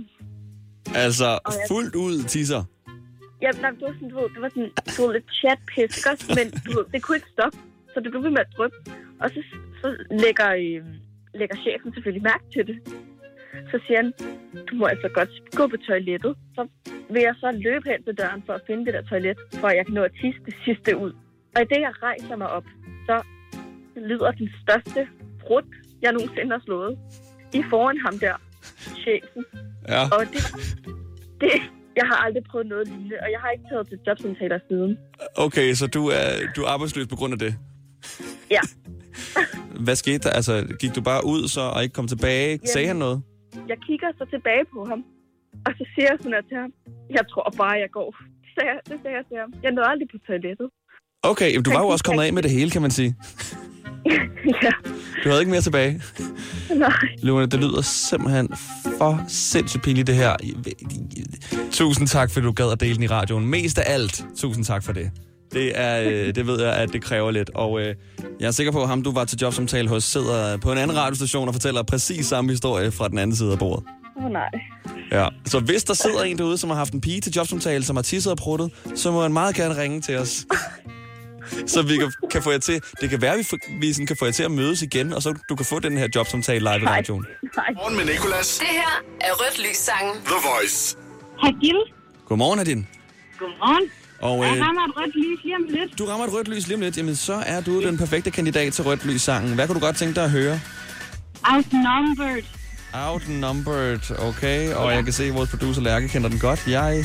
Altså, 1.04 1.24
jeg- 1.26 1.66
fuldt 1.68 1.94
ud 1.94 2.22
tisser. 2.28 2.62
Ja, 3.42 3.50
nej, 3.62 3.70
det 3.70 3.82
var 3.82 3.92
sådan, 3.94 4.08
du 4.10 4.16
ved, 4.20 4.28
det 4.34 4.40
var 4.44 4.48
sådan, 4.48 4.70
du 4.96 5.02
ved, 5.06 5.12
lidt 5.12 5.28
chatpis, 5.40 5.96
ikke 5.98 6.10
også? 6.12 6.26
Men 6.38 6.46
du 6.64 6.70
ved, 6.78 6.84
det 6.92 7.02
kunne 7.02 7.16
ikke 7.20 7.30
stoppe, 7.36 7.58
så 7.94 7.96
det 8.00 8.10
blev 8.10 8.22
ved 8.26 8.30
med 8.30 8.42
at 8.46 8.52
dryppe. 8.56 8.76
Og 9.22 9.30
så, 9.34 9.40
så 9.80 9.86
lægger, 10.24 10.48
øh, 10.62 10.80
lægger 11.40 11.56
chefen 11.64 11.88
selvfølgelig 11.94 12.22
mærke 12.32 12.44
til 12.54 12.62
det. 12.70 12.76
Så 13.70 13.76
siger 13.86 13.98
han, 14.02 14.12
du 14.68 14.74
må 14.80 14.84
altså 14.86 15.08
godt 15.18 15.30
gå 15.58 15.66
på 15.72 15.76
toilettet. 15.88 16.36
Så 16.54 16.62
vil 17.12 17.22
jeg 17.28 17.34
så 17.42 17.48
løbe 17.66 17.84
hen 17.90 18.02
til 18.04 18.14
døren 18.20 18.42
for 18.46 18.52
at 18.52 18.62
finde 18.66 18.86
det 18.86 18.94
der 18.94 19.02
toilet, 19.02 19.38
for 19.60 19.68
at 19.68 19.76
jeg 19.76 19.86
kan 19.86 19.94
nå 19.94 20.02
at 20.02 20.12
tisse 20.20 20.40
det 20.46 20.54
sidste 20.64 20.96
ud. 20.96 21.12
Og 21.56 21.62
i 21.62 21.66
det, 21.72 21.80
jeg 21.86 21.92
rejser 22.02 22.36
mig 22.36 22.50
op, 22.50 22.66
så 23.06 23.16
lyder 23.96 24.30
den 24.30 24.48
største 24.62 25.08
brud, 25.40 25.62
jeg 26.02 26.12
nogensinde 26.12 26.50
har 26.50 26.62
slået. 26.64 26.98
I 27.54 27.62
foran 27.70 27.98
ham 28.06 28.18
der, 28.18 28.36
chefen. 29.02 29.44
Ja. 29.88 30.02
Og 30.04 30.20
det, 30.32 30.42
det, 31.40 31.52
jeg 31.96 32.06
har 32.10 32.16
aldrig 32.26 32.44
prøvet 32.50 32.66
noget 32.66 32.88
lignende, 32.88 33.16
og 33.24 33.28
jeg 33.34 33.40
har 33.40 33.50
ikke 33.50 33.64
taget 33.70 33.88
til 33.88 33.98
jobsamtaler 34.06 34.58
siden. 34.68 34.98
Okay, 35.36 35.74
så 35.74 35.86
du 35.86 36.06
er, 36.06 36.26
du 36.56 36.62
er 36.62 36.68
arbejdsløs 36.68 37.06
på 37.06 37.16
grund 37.16 37.32
af 37.32 37.38
det. 37.38 37.54
Ja, 38.50 38.60
Hvad 39.84 39.96
skete 39.96 40.18
der? 40.18 40.30
Altså, 40.30 40.66
gik 40.80 40.94
du 40.94 41.00
bare 41.00 41.26
ud 41.26 41.48
så 41.48 41.60
og 41.60 41.82
ikke 41.82 41.92
kom 41.92 42.08
tilbage? 42.08 42.60
Sagde 42.64 42.86
han 42.86 42.96
noget? 42.96 43.22
Jeg 43.70 43.78
kigger 43.86 44.08
så 44.18 44.24
tilbage 44.34 44.64
på 44.74 44.80
ham, 44.90 45.00
og 45.66 45.72
så 45.78 45.84
siger 45.94 46.06
jeg 46.10 46.16
sådan 46.20 46.32
her 46.38 46.44
til 46.50 46.56
ham, 46.62 46.72
jeg 47.16 47.24
tror 47.32 47.46
bare, 47.62 47.76
jeg 47.84 47.90
går. 47.98 48.10
Det 48.44 48.50
sagde, 48.56 48.70
jeg, 48.72 48.80
det 48.90 48.96
sagde 49.02 49.16
jeg 49.16 49.24
til 49.30 49.36
ham. 49.42 49.50
Jeg 49.62 49.70
nåede 49.72 49.88
aldrig 49.92 50.08
på 50.14 50.18
toilettet. 50.26 50.68
Okay, 51.22 51.50
du 51.64 51.70
var 51.70 51.80
jo 51.84 51.88
også 51.88 52.04
kommet 52.04 52.22
af 52.24 52.32
med 52.32 52.42
det 52.42 52.50
hele, 52.50 52.70
kan 52.70 52.82
man 52.82 52.90
sige. 52.90 53.10
ja, 54.64 54.70
Du 55.22 55.28
havde 55.28 55.40
ikke 55.40 55.50
mere 55.50 55.60
tilbage. 55.60 56.02
nej. 56.76 56.92
Lune, 57.22 57.46
det 57.46 57.60
lyder 57.60 57.80
simpelthen 57.82 58.48
for 58.98 59.24
sindssygt 59.28 59.82
pinligt, 59.84 60.06
det 60.06 60.14
her. 60.14 60.36
Tusind 61.72 62.06
tak, 62.08 62.30
fordi 62.30 62.46
du 62.46 62.52
gad 62.52 62.72
at 62.72 62.80
dele 62.80 62.94
den 62.94 63.02
i 63.02 63.06
radioen. 63.06 63.46
Mest 63.46 63.78
af 63.78 63.94
alt, 63.94 64.24
tusind 64.36 64.64
tak 64.64 64.84
for 64.84 64.92
det. 64.92 65.10
Det, 65.52 65.72
er, 65.74 66.02
øh, 66.02 66.34
det 66.34 66.46
ved 66.46 66.60
jeg, 66.60 66.74
at 66.74 66.92
det 66.92 67.02
kræver 67.02 67.30
lidt. 67.30 67.50
Og 67.54 67.80
øh, 67.80 67.94
jeg 68.40 68.46
er 68.46 68.50
sikker 68.50 68.72
på, 68.72 68.82
at 68.82 68.88
ham, 68.88 69.02
du 69.02 69.12
var 69.12 69.24
til 69.24 69.38
jobsamtale 69.38 69.88
hos, 69.88 70.04
sidder 70.04 70.56
på 70.56 70.72
en 70.72 70.78
anden 70.78 70.96
radiostation 70.96 71.48
og 71.48 71.54
fortæller 71.54 71.82
præcis 71.82 72.26
samme 72.26 72.50
historie 72.50 72.92
fra 72.92 73.08
den 73.08 73.18
anden 73.18 73.36
side 73.36 73.52
af 73.52 73.58
bordet. 73.58 73.84
Åh 74.18 74.24
oh, 74.24 74.30
nej. 74.30 74.50
Ja. 75.12 75.28
Så 75.46 75.60
hvis 75.60 75.84
der 75.84 75.94
sidder 75.94 76.22
en 76.22 76.38
derude, 76.38 76.58
som 76.58 76.70
har 76.70 76.76
haft 76.76 76.92
en 76.92 77.00
pige 77.00 77.20
til 77.20 77.32
jobsamtale, 77.32 77.84
som 77.84 77.96
har 77.96 78.02
tisset 78.02 78.30
og 78.32 78.38
pruttet, 78.38 78.70
så 78.94 79.10
må 79.10 79.22
han 79.22 79.32
meget 79.32 79.54
gerne 79.54 79.76
ringe 79.82 80.00
til 80.00 80.16
os. 80.16 80.46
Så 81.66 81.82
vi 81.82 81.96
kan, 81.96 82.12
kan 82.30 82.42
få 82.42 82.50
jer 82.50 82.58
til... 82.58 82.82
Det 83.00 83.10
kan 83.10 83.22
være, 83.22 83.32
at 83.32 83.38
vi, 83.38 83.58
vi 83.80 83.92
sådan 83.92 84.06
kan 84.06 84.16
få 84.16 84.24
jer 84.24 84.32
til 84.32 84.42
at 84.42 84.50
mødes 84.50 84.82
igen, 84.82 85.12
og 85.12 85.22
så 85.22 85.34
du 85.48 85.56
kan 85.56 85.66
få 85.66 85.78
den 85.78 85.98
her 85.98 86.08
jobsamtale 86.14 86.58
live 86.58 86.82
i 86.82 86.86
radioen. 86.86 87.26
Nej. 87.56 87.64
Morgen 87.74 87.96
med 87.96 88.04
Nicolas. 88.04 88.58
Det 88.58 88.68
her 88.68 89.02
er 89.20 89.32
Rødt 89.32 89.58
Lys 89.58 89.76
Sangen. 89.76 90.14
The 90.14 90.34
Voice. 90.34 90.96
Hej 91.42 91.52
Gil. 91.60 91.76
Godmorgen, 92.28 92.58
Nadine. 92.58 92.86
Godmorgen. 93.38 93.90
Og 94.20 94.44
Jeg 94.44 94.56
øh, 94.56 94.62
rammer 94.62 94.82
et 94.84 94.92
rødt 94.96 95.14
lys 95.16 95.44
lige 95.44 95.56
om 95.56 95.62
lidt. 95.68 95.98
du 95.98 96.04
rammer 96.04 96.26
et 96.26 96.32
rødt 96.34 96.48
lys 96.48 96.66
lige 96.66 96.74
om 96.76 96.80
lidt. 96.80 96.96
Jamen, 96.98 97.16
så 97.16 97.42
er 97.46 97.60
du 97.60 97.82
den 97.82 97.98
perfekte 97.98 98.30
kandidat 98.30 98.72
til 98.72 98.84
rødt 98.84 99.06
lys 99.06 99.22
sangen. 99.22 99.54
Hvad 99.54 99.66
kunne 99.66 99.80
du 99.80 99.84
godt 99.86 99.96
tænke 99.96 100.14
dig 100.14 100.24
at 100.24 100.30
høre? 100.30 100.60
Outnumbered. 101.54 102.42
Outnumbered, 102.94 104.18
okay. 104.28 104.74
Og 104.74 104.92
jeg 104.92 105.04
kan 105.04 105.12
se, 105.12 105.24
at 105.24 105.34
vores 105.34 105.50
producer 105.50 105.82
Lærke 105.82 106.08
kender 106.08 106.28
den 106.28 106.38
godt. 106.38 106.64
Jeg 106.68 107.04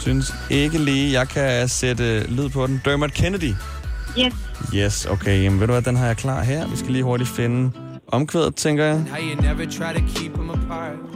synes 0.00 0.34
ikke 0.50 0.78
lige, 0.78 1.12
jeg 1.12 1.28
kan 1.28 1.68
sætte 1.68 2.30
lyd 2.30 2.48
på 2.48 2.66
den. 2.66 2.80
Dermot 2.84 3.12
Kennedy. 3.12 3.54
Yes. 4.18 4.34
Yes, 4.74 5.06
okay. 5.06 5.42
Jamen, 5.42 5.60
ved 5.60 5.66
du 5.66 5.72
hvad, 5.72 5.82
den 5.82 5.96
har 5.96 6.06
jeg 6.06 6.16
klar 6.16 6.42
her. 6.42 6.68
Vi 6.68 6.76
skal 6.76 6.92
lige 6.92 7.02
hurtigt 7.04 7.30
finde 7.30 7.72
omkvædet, 8.08 8.54
tænker 8.56 8.84
jeg. 8.84 9.04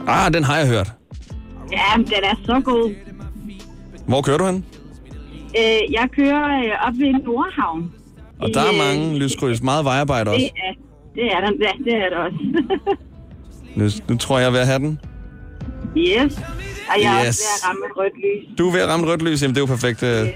Ah, 0.07 0.33
den 0.33 0.43
har 0.43 0.57
jeg 0.57 0.67
hørt. 0.67 0.91
Ja, 1.71 1.97
men 1.97 2.05
den 2.05 2.23
er 2.23 2.35
så 2.45 2.61
god. 2.65 2.93
Hvor 4.07 4.21
kører 4.21 4.37
du 4.37 4.45
hen? 4.45 4.65
Øh, 5.59 5.93
jeg 5.93 6.07
kører 6.15 6.45
øh, 6.63 6.87
op 6.87 6.93
ved 6.99 7.13
Nordhavn. 7.25 7.91
Og 8.41 8.49
der 8.53 8.61
er 8.61 8.71
Øh, 8.71 8.77
mange 8.77 9.17
lyskryds. 9.19 9.61
Meget 9.63 9.85
vejarbejde 9.85 10.31
også. 10.31 10.39
Det 10.41 10.51
er, 10.67 10.73
det 11.15 11.25
er 11.33 11.39
der, 11.39 11.51
ja, 11.61 11.71
det 11.91 11.93
er 12.05 12.09
der 12.09 12.17
også. 12.17 12.37
Nu, 13.75 13.89
nu 14.09 14.17
tror 14.17 14.37
jeg, 14.39 14.43
jeg 14.43 14.47
er 14.47 14.51
ved 14.51 14.59
at 14.59 14.67
have 14.67 14.79
den. 14.79 14.99
yes. 15.97 16.37
Og 16.89 17.01
jeg 17.03 17.19
er 17.21 17.27
Yes. 17.27 17.27
også 17.27 17.41
ved 17.43 17.61
at 17.63 17.69
ramme 17.69 17.81
et 17.85 17.97
rødt 17.97 18.13
lys. 18.15 18.57
Du 18.57 18.67
er 18.67 18.71
ved 18.71 18.81
at 18.81 18.87
ramme 18.89 19.07
rødt 19.07 19.21
lys. 19.21 19.41
Jamen, 19.41 19.55
det 19.55 19.61
er 19.61 19.65
jo 19.67 19.75
perfekt 19.75 20.03
uh, 20.03 20.27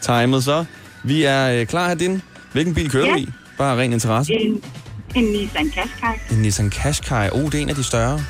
timet 0.00 0.44
så. 0.44 0.64
Vi 1.04 1.22
er 1.22 1.60
uh, 1.60 1.66
klar 1.66 1.88
her, 1.88 1.94
din. 1.94 2.22
Hvilken 2.52 2.74
bil 2.74 2.90
kører 2.90 3.06
Ja. 3.06 3.12
du 3.12 3.16
i? 3.18 3.26
Bare 3.58 3.78
ren 3.78 3.92
interesse. 3.92 4.32
En, 4.32 4.62
en 5.14 5.24
Nissan 5.24 5.70
Qashqai. 5.70 6.14
En 6.36 6.42
Nissan 6.42 6.70
Qashqai. 6.70 7.28
Oh, 7.32 7.40
det 7.44 7.54
er 7.54 7.58
en 7.58 7.68
af 7.68 7.74
de 7.74 7.82
større. 7.84 8.20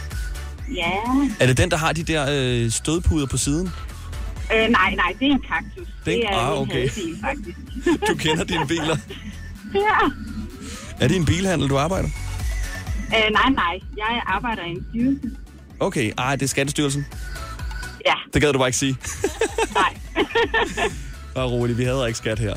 Ja. 0.77 0.91
Er 1.41 1.47
det 1.47 1.59
den, 1.59 1.71
der 1.71 1.77
har 1.77 1.93
de 1.93 2.03
der 2.03 2.27
øh, 2.65 2.71
stødpuder 2.71 3.27
på 3.27 3.37
siden? 3.37 3.69
Øh, 4.55 4.69
nej, 4.71 4.95
nej, 4.95 5.13
det 5.21 5.27
er 5.29 5.33
en 5.33 5.41
kaktus. 5.49 5.89
Det 6.05 6.13
er 6.15 6.17
en- 6.17 6.21
det 6.23 6.29
er 6.31 6.37
ah, 6.39 6.57
en 6.57 6.63
okay. 6.63 6.89
hadebil, 6.89 7.17
faktisk. 7.25 7.59
Du 8.09 8.15
kender 8.15 8.45
dine 8.45 8.67
biler. 8.67 8.97
ja. 9.87 9.99
Er 11.01 11.09
det 11.09 11.17
en 11.17 11.25
bilhandel, 11.25 11.69
du 11.69 11.79
arbejder? 11.79 12.09
Øh, 13.07 13.33
nej, 13.33 13.49
nej. 13.55 13.81
Jeg 13.97 14.23
arbejder 14.27 14.63
i 14.63 14.71
en 14.71 14.87
styrelse. 14.91 15.37
Okay, 15.81 16.13
ej, 16.19 16.37
det 16.37 16.43
er 16.43 16.49
Skattestyrelsen. 16.49 17.07
Ja, 18.07 18.15
Det 18.35 18.43
gad 18.43 18.53
du 18.53 18.59
bare 18.59 18.69
ikke 18.69 18.79
sige. 18.79 18.97
nej. 19.75 19.97
Bare 21.35 21.47
roligt, 21.47 21.79
vi 21.79 21.85
hader 21.85 22.07
ikke 22.07 22.19
skat 22.19 22.39
her. 22.39 22.55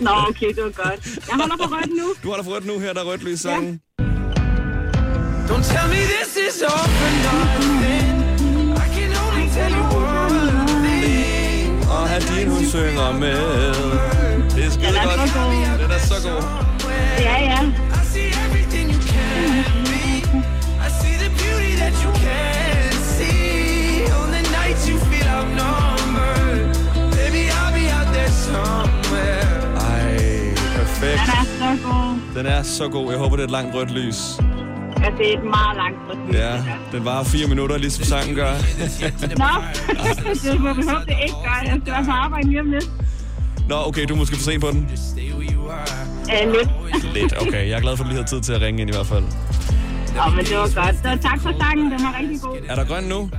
Nå, 0.00 0.10
okay, 0.28 0.48
det 0.54 0.64
var 0.64 0.70
godt. 0.70 1.06
Jeg 1.28 1.36
holder 1.36 1.56
på 1.56 1.62
rødt 1.64 1.90
nu. 1.96 2.14
Du 2.22 2.28
har 2.30 2.36
da 2.36 2.42
fået 2.42 2.66
nu 2.66 2.78
her, 2.78 2.92
der 2.92 3.00
er 3.00 3.04
rødt 3.04 3.24
lys 3.24 3.40
sangen. 3.40 3.80
Don't 5.48 5.64
tell 5.72 5.88
me 5.88 5.96
this 6.14 6.36
is 6.48 6.62
all 6.62 6.88
for 6.98 7.77
Hadin, 12.18 12.48
hun 12.50 12.64
synger 12.66 13.12
med. 13.12 13.38
Det 14.54 14.64
er 14.66 14.70
skide 14.70 14.98
godt. 15.04 15.32
god. 15.34 15.78
Den 15.82 15.90
er 15.90 15.98
så 15.98 16.14
god. 16.28 16.42
Ja, 17.20 17.36
ja. 17.50 17.60
I 17.62 18.06
see 18.12 18.28
everything 18.46 18.90
you 18.94 19.00
can 19.12 19.84
be. 19.92 20.06
I 20.86 20.88
see 21.00 21.14
the 21.24 21.30
beauty 21.42 21.72
that 21.82 21.94
you 22.04 22.10
can't 22.24 23.00
see. 23.16 24.12
On 24.20 24.28
the 24.36 24.42
nights 24.58 24.82
you 24.90 24.96
feel 25.10 25.28
outnumbered. 25.36 26.66
Baby, 27.18 27.42
I'll 27.58 27.72
be 27.80 27.86
out 27.98 28.08
there 28.16 28.30
somewhere. 28.30 29.50
Ej, 29.76 30.54
perfekt. 30.76 31.20
Den 31.24 31.36
er 31.36 31.44
så 31.58 31.78
god. 31.84 32.34
Den 32.36 32.46
er 32.46 32.62
så 32.62 32.88
god. 32.88 33.10
Jeg 33.10 33.18
håber, 33.18 33.36
det 33.36 33.42
er 33.42 33.46
et 33.46 33.50
langt 33.58 33.74
rødt 33.74 33.90
lys. 33.90 34.20
Ja, 35.02 35.10
det 35.18 35.34
er 35.34 35.38
et 35.38 35.44
meget 35.44 35.76
langt 35.76 35.98
lys. 36.28 36.34
Ja, 36.34 36.52
det 36.52 36.62
den 36.92 37.04
varer 37.04 37.24
fire 37.24 37.48
minutter, 37.48 37.78
ligesom 37.78 38.04
sangen 38.04 38.34
gør. 38.36 38.52
Nå, 39.42 39.52
det 40.50 40.60
må 40.60 40.72
vi 40.72 40.82
håbe, 40.90 41.04
det 41.06 41.16
ikke 41.22 41.38
gør. 41.44 41.58
Jeg 41.64 41.78
skal 41.82 41.92
være 41.92 42.04
på 42.04 42.10
arbejde 42.10 42.48
lige 42.48 42.60
om 42.60 42.70
lidt. 42.70 42.90
Nå, 43.68 43.76
okay, 43.86 44.04
du 44.08 44.14
er 44.14 44.18
måske 44.18 44.36
for 44.36 44.42
sent 44.42 44.60
på 44.60 44.70
den. 44.70 44.90
Øh, 46.32 46.52
lidt. 46.52 47.14
Lidt, 47.14 47.34
okay. 47.42 47.68
Jeg 47.68 47.76
er 47.76 47.80
glad 47.80 47.96
for, 47.96 48.04
at 48.04 48.08
du 48.08 48.12
lige 48.14 48.22
har 48.22 48.26
tid 48.26 48.40
til 48.40 48.52
at 48.52 48.60
ringe 48.60 48.80
ind 48.80 48.90
i 48.90 48.92
hvert 48.92 49.06
fald. 49.06 49.24
Nå, 50.16 50.36
men 50.36 50.44
det 50.44 50.56
var 50.56 50.82
godt. 50.82 50.96
Så 50.96 51.28
tak 51.28 51.40
for 51.40 51.52
sangen. 51.60 51.92
Den 51.92 52.00
var 52.02 52.16
rigtig 52.20 52.40
god. 52.40 52.56
Er 52.68 52.74
der 52.74 52.84
grøn 52.84 53.04
nu? 53.04 53.30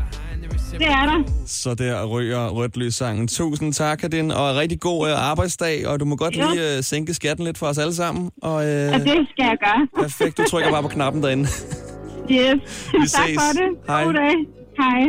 Det 0.72 0.88
er 0.88 1.06
der. 1.06 1.24
Så 1.48 1.74
der 1.74 2.06
ryger 2.06 2.48
rødt 2.50 2.94
sangen. 2.94 3.28
Tusind 3.28 3.74
tak, 3.74 3.98
Kadin, 3.98 4.32
og 4.32 4.56
rigtig 4.56 4.80
god 4.80 5.10
øh, 5.10 5.30
arbejdsdag, 5.30 5.88
og 5.88 6.00
du 6.00 6.06
må 6.06 6.16
godt 6.16 6.36
Ja. 6.36 6.52
lige 6.54 6.78
øh, 6.78 6.84
sænke 6.84 7.14
skatten 7.14 7.46
lidt 7.46 7.58
for 7.58 7.68
os 7.68 7.78
alle 7.78 7.96
sammen. 7.96 8.32
Og 8.42 8.66
øh, 8.68 8.94
Og 8.94 9.00
det 9.00 9.28
skal 9.32 9.46
jeg 9.46 9.58
gøre. 9.66 10.04
perfekt, 10.04 10.38
du 10.38 10.44
trykker 10.50 10.72
bare 10.72 10.82
på 10.82 10.88
knappen 10.88 11.24
derinde. 11.24 11.44
Yes. 11.44 12.60
Vi 13.02 13.08
tak 13.08 13.28
ses. 13.28 13.36
for 13.36 13.54
det. 13.60 13.70
Hej. 13.88 14.04
God 14.04 14.14
dag. 14.14 14.36
Hej. 14.78 15.00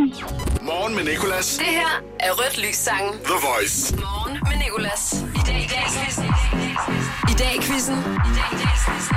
Morgen 0.63 0.95
med 0.97 1.05
Nicolas. 1.05 1.57
Det 1.59 1.67
her 1.67 2.03
er 2.21 2.31
Rødt 2.33 2.59
Lys 2.67 2.77
Sangen. 2.77 3.13
The 3.25 3.39
Voice. 3.49 3.97
Morgen 3.97 4.39
med 4.43 4.57
Nicolas. 4.65 5.25
I 5.35 5.41
dag 5.47 5.61
i 5.67 5.69
dag 5.75 5.85
i 5.89 5.93
quizzen. 5.99 6.25
I 7.33 7.35
dag 7.43 7.53
i 7.59 7.61
quizzen. 7.67 7.99
I 8.29 8.33
dag 8.39 8.49
i 8.53 8.57
dag 8.63 8.73
i 8.77 8.81
quizzen. 8.87 9.17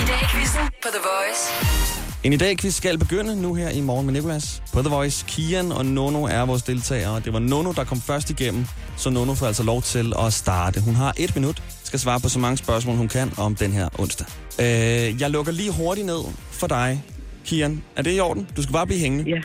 I 0.00 0.02
dag 0.10 0.22
quizzen 0.32 0.62
på 0.82 0.88
The 0.94 1.02
Voice. 1.10 1.99
En 2.24 2.32
i 2.32 2.36
dag 2.36 2.56
quiz 2.58 2.74
skal 2.74 2.98
begynde 2.98 3.42
nu 3.42 3.54
her 3.54 3.70
i 3.70 3.80
morgen 3.80 4.06
med 4.06 4.14
Nicolas. 4.14 4.62
På 4.72 4.80
The 4.82 4.90
Voice, 4.90 5.24
Kian 5.28 5.72
og 5.72 5.86
Nono 5.86 6.22
er 6.24 6.46
vores 6.46 6.62
deltagere. 6.62 7.20
Det 7.20 7.32
var 7.32 7.38
Nono, 7.38 7.72
der 7.72 7.84
kom 7.84 8.00
først 8.00 8.30
igennem, 8.30 8.64
så 8.96 9.10
Nono 9.10 9.34
får 9.34 9.46
altså 9.46 9.62
lov 9.62 9.82
til 9.82 10.12
at 10.26 10.32
starte. 10.32 10.80
Hun 10.80 10.94
har 10.94 11.14
et 11.18 11.34
minut, 11.36 11.62
skal 11.84 11.98
svare 11.98 12.20
på 12.20 12.28
så 12.28 12.38
mange 12.38 12.56
spørgsmål, 12.56 12.96
hun 12.96 13.08
kan 13.08 13.32
om 13.38 13.54
den 13.56 13.72
her 13.72 13.88
onsdag. 14.00 14.26
Øh, 14.60 15.20
jeg 15.22 15.30
lukker 15.30 15.52
lige 15.52 15.72
hurtigt 15.72 16.06
ned 16.06 16.20
for 16.50 16.66
dig, 16.66 17.02
Kian. 17.44 17.84
Er 17.96 18.02
det 18.02 18.16
i 18.16 18.20
orden? 18.20 18.48
Du 18.56 18.62
skal 18.62 18.72
bare 18.72 18.86
blive 18.86 19.00
hængende. 19.00 19.30
Ja. 19.30 19.40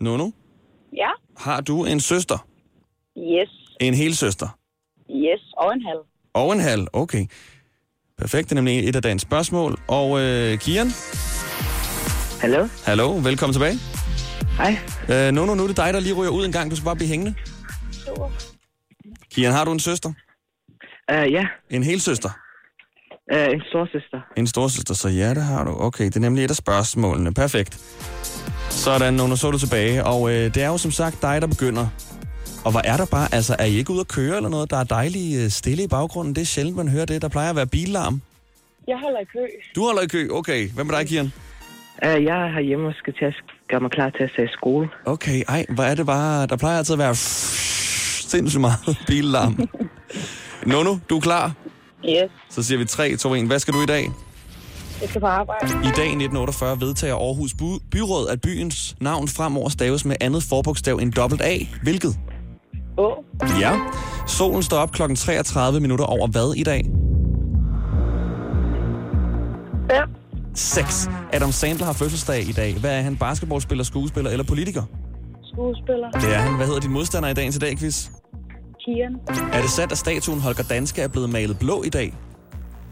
Nono, 0.00 0.30
Ja. 0.96 1.10
har 1.36 1.60
du 1.60 1.84
en 1.84 2.00
søster? 2.00 2.46
Yes. 3.18 3.50
En 3.80 3.94
hel 3.94 4.16
søster? 4.16 4.48
Yes. 5.10 5.40
Og 5.56 5.72
en 5.74 5.82
halv. 5.86 6.00
Og 6.34 6.52
en 6.52 6.60
halv, 6.60 6.86
okay. 6.92 7.26
Perfekt, 8.18 8.44
det 8.50 8.52
er 8.52 8.54
nemlig 8.60 8.88
et 8.88 8.96
af 8.96 9.02
dagens 9.02 9.22
spørgsmål. 9.22 9.78
Og 9.88 10.20
øh, 10.20 10.58
Kian, 10.58 10.86
Hallo? 12.40 12.68
hallo, 12.84 13.12
velkommen 13.22 13.52
tilbage. 13.54 13.78
Hej. 14.56 14.78
Øh, 15.10 15.32
Nono, 15.32 15.54
nu 15.54 15.62
er 15.62 15.66
det 15.66 15.76
dig, 15.76 15.94
der 15.94 16.00
lige 16.00 16.14
ryger 16.14 16.30
ud 16.30 16.44
en 16.46 16.52
gang. 16.52 16.70
Du 16.70 16.76
skal 16.76 16.84
bare 16.84 16.96
blive 16.96 17.08
hængende. 17.08 17.34
Kian, 19.34 19.52
har 19.52 19.64
du 19.64 19.72
en 19.72 19.80
søster? 19.80 20.08
Uh, 21.12 21.32
ja, 21.32 21.46
En 21.70 21.82
hel 21.82 22.00
søster? 22.00 22.28
uh, 23.34 23.38
en 23.54 23.62
storsøster. 23.70 24.20
En 24.36 24.46
storsøster, 24.46 24.94
så 24.94 25.08
ja, 25.08 25.34
det 25.34 25.42
har 25.42 25.64
du. 25.64 25.70
Okay, 25.80 26.04
det 26.04 26.16
er 26.16 26.20
nemlig 26.20 26.44
et 26.44 26.50
af 26.50 26.56
spørgsmålene. 26.56 27.34
Perfekt. 27.34 27.74
Sådan, 28.70 29.14
Nono, 29.14 29.36
så 29.36 29.46
er 29.46 29.50
du 29.50 29.58
tilbage. 29.58 30.04
Og 30.04 30.30
øh, 30.30 30.54
det 30.54 30.62
er 30.62 30.68
jo 30.68 30.78
som 30.78 30.90
sagt 30.90 31.22
dig, 31.22 31.40
der 31.40 31.46
begynder. 31.46 31.86
Og 32.64 32.70
hvor 32.70 32.80
er 32.84 32.96
der 32.96 33.06
bare, 33.06 33.34
altså 33.34 33.56
er 33.58 33.64
I 33.64 33.72
ikke 33.74 33.90
ude 33.92 34.00
at 34.00 34.08
køre 34.08 34.36
eller 34.36 34.48
noget? 34.48 34.70
Der 34.70 34.76
er 34.76 34.84
dejligt 34.84 35.44
øh, 35.44 35.50
stille 35.50 35.82
i 35.84 35.88
baggrunden. 35.88 36.34
Det 36.34 36.40
er 36.42 36.46
sjældent, 36.46 36.76
man 36.76 36.88
hører 36.88 37.04
det. 37.04 37.22
Der 37.22 37.28
plejer 37.28 37.50
at 37.50 37.56
være 37.56 37.66
billarm. 37.66 38.22
Jeg 38.88 38.98
holder 39.02 39.20
i 39.20 39.24
kø. 39.24 39.38
Du 39.74 39.84
holder 39.84 40.02
i 40.02 40.06
kø, 40.06 40.28
okay. 40.30 40.70
Hvad 40.70 40.84
med 40.84 40.94
dig, 40.96 41.06
Kian? 41.06 41.32
Uh, 42.06 42.24
jeg 42.24 42.42
er 42.46 42.52
herhjemme 42.52 42.86
og 42.88 42.94
skal 42.98 43.14
til 43.18 43.24
at 43.24 43.34
gøre 43.68 43.80
mig 43.80 43.90
klar 43.90 44.10
til 44.10 44.22
at 44.22 44.30
tage 44.36 44.48
skole. 44.52 44.88
Okay, 45.04 45.42
ej, 45.48 45.66
hvor 45.68 45.84
er 45.84 45.94
det 45.94 46.06
bare... 46.06 46.46
Der 46.46 46.56
plejer 46.56 46.78
altid 46.78 46.92
at 46.92 46.98
være 46.98 47.14
sindssygt 47.14 48.60
meget 48.60 48.78
billarm. 49.08 49.68
Nono, 50.66 50.96
du 51.10 51.16
er 51.16 51.20
klar? 51.20 51.52
Yes. 52.08 52.30
Så 52.50 52.62
siger 52.62 52.78
vi 52.78 52.84
3, 52.84 53.16
2, 53.16 53.34
1. 53.34 53.46
Hvad 53.46 53.58
skal 53.58 53.74
du 53.74 53.82
i 53.82 53.86
dag? 53.86 54.10
Jeg 55.00 55.08
skal 55.08 55.20
på 55.20 55.26
arbejde. 55.26 55.66
I 55.66 55.70
dag 55.96 56.04
i 56.04 56.18
1948 56.18 56.80
vedtager 56.80 57.14
Aarhus 57.14 57.54
By- 57.54 57.82
Byråd, 57.90 58.28
at 58.28 58.40
byens 58.40 58.96
navn 59.00 59.28
fremover 59.28 59.68
staves 59.68 60.04
med 60.04 60.16
andet 60.20 60.42
forbogstav 60.42 60.96
end 60.96 61.12
dobbelt 61.12 61.42
A. 61.42 61.56
Hvilket? 61.82 62.18
Åh. 62.98 63.12
Ja. 63.60 63.72
Solen 64.26 64.62
står 64.62 64.76
op 64.76 64.92
klokken 64.92 65.16
33 65.16 65.80
minutter 65.80 66.04
over 66.04 66.26
hvad 66.26 66.54
i 66.56 66.62
dag? 66.62 66.84
Fem. 69.90 70.08
6. 70.58 71.08
Adam 71.32 71.52
Sandler 71.52 71.86
har 71.86 71.92
fødselsdag 71.92 72.48
i 72.48 72.52
dag. 72.52 72.74
Hvad 72.80 72.98
er 72.98 73.02
han? 73.02 73.16
Basketballspiller, 73.16 73.84
skuespiller 73.84 74.30
eller 74.30 74.44
politiker? 74.44 74.82
Skuespiller. 75.52 76.10
Det 76.10 76.34
er 76.34 76.38
han. 76.38 76.56
Hvad 76.56 76.66
hedder 76.66 76.80
din 76.80 76.92
modstander 76.92 77.28
i 77.28 77.34
dagens 77.34 77.56
i 77.56 77.58
dag, 77.58 77.78
quiz? 77.78 78.08
Kian. 78.84 79.14
Er 79.52 79.60
det 79.60 79.70
sandt, 79.70 79.92
at 79.92 79.98
statuen 79.98 80.40
Holger 80.40 80.62
Danske 80.62 81.02
er 81.02 81.08
blevet 81.08 81.30
malet 81.30 81.58
blå 81.58 81.82
i 81.82 81.88
dag? 81.88 82.14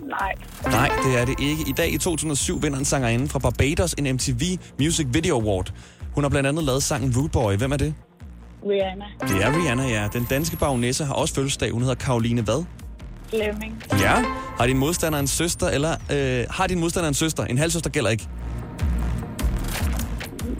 Nej. 0.00 0.32
Nej, 0.64 0.90
det 1.04 1.20
er 1.20 1.24
det 1.24 1.34
ikke. 1.40 1.62
I 1.68 1.72
dag 1.72 1.92
i 1.92 1.98
2007 1.98 2.62
vinder 2.62 2.78
en 2.78 2.84
sangerinde 2.84 3.28
fra 3.28 3.38
Barbados 3.38 3.94
en 3.98 4.14
MTV 4.14 4.42
Music 4.78 5.06
Video 5.10 5.40
Award. 5.40 5.72
Hun 6.14 6.24
har 6.24 6.28
blandt 6.28 6.48
andet 6.48 6.64
lavet 6.64 6.82
sangen 6.82 7.14
Rude 7.16 7.28
Boy. 7.28 7.56
Hvem 7.56 7.72
er 7.72 7.76
det? 7.76 7.94
Rihanna. 8.70 9.04
Det 9.20 9.44
er 9.44 9.56
Rihanna, 9.56 9.88
ja. 9.88 10.08
Den 10.12 10.26
danske 10.30 10.56
bagnæsse 10.56 11.04
har 11.04 11.14
også 11.14 11.34
fødselsdag. 11.34 11.70
Hun 11.70 11.82
hedder 11.82 11.94
Karoline 11.94 12.42
hvad? 12.42 12.64
Flemming. 13.30 13.82
Ja. 14.00 14.14
Har 14.58 14.66
din 14.66 14.78
modstander 14.78 15.18
en 15.18 15.26
søster, 15.26 15.68
eller 15.68 15.96
øh, 16.12 16.44
har 16.50 16.66
din 16.66 16.78
modstander 16.80 17.08
en 17.08 17.14
søster? 17.14 17.44
En 17.44 17.58
halvsøster 17.58 17.90
gælder 17.90 18.10
ikke. 18.10 18.28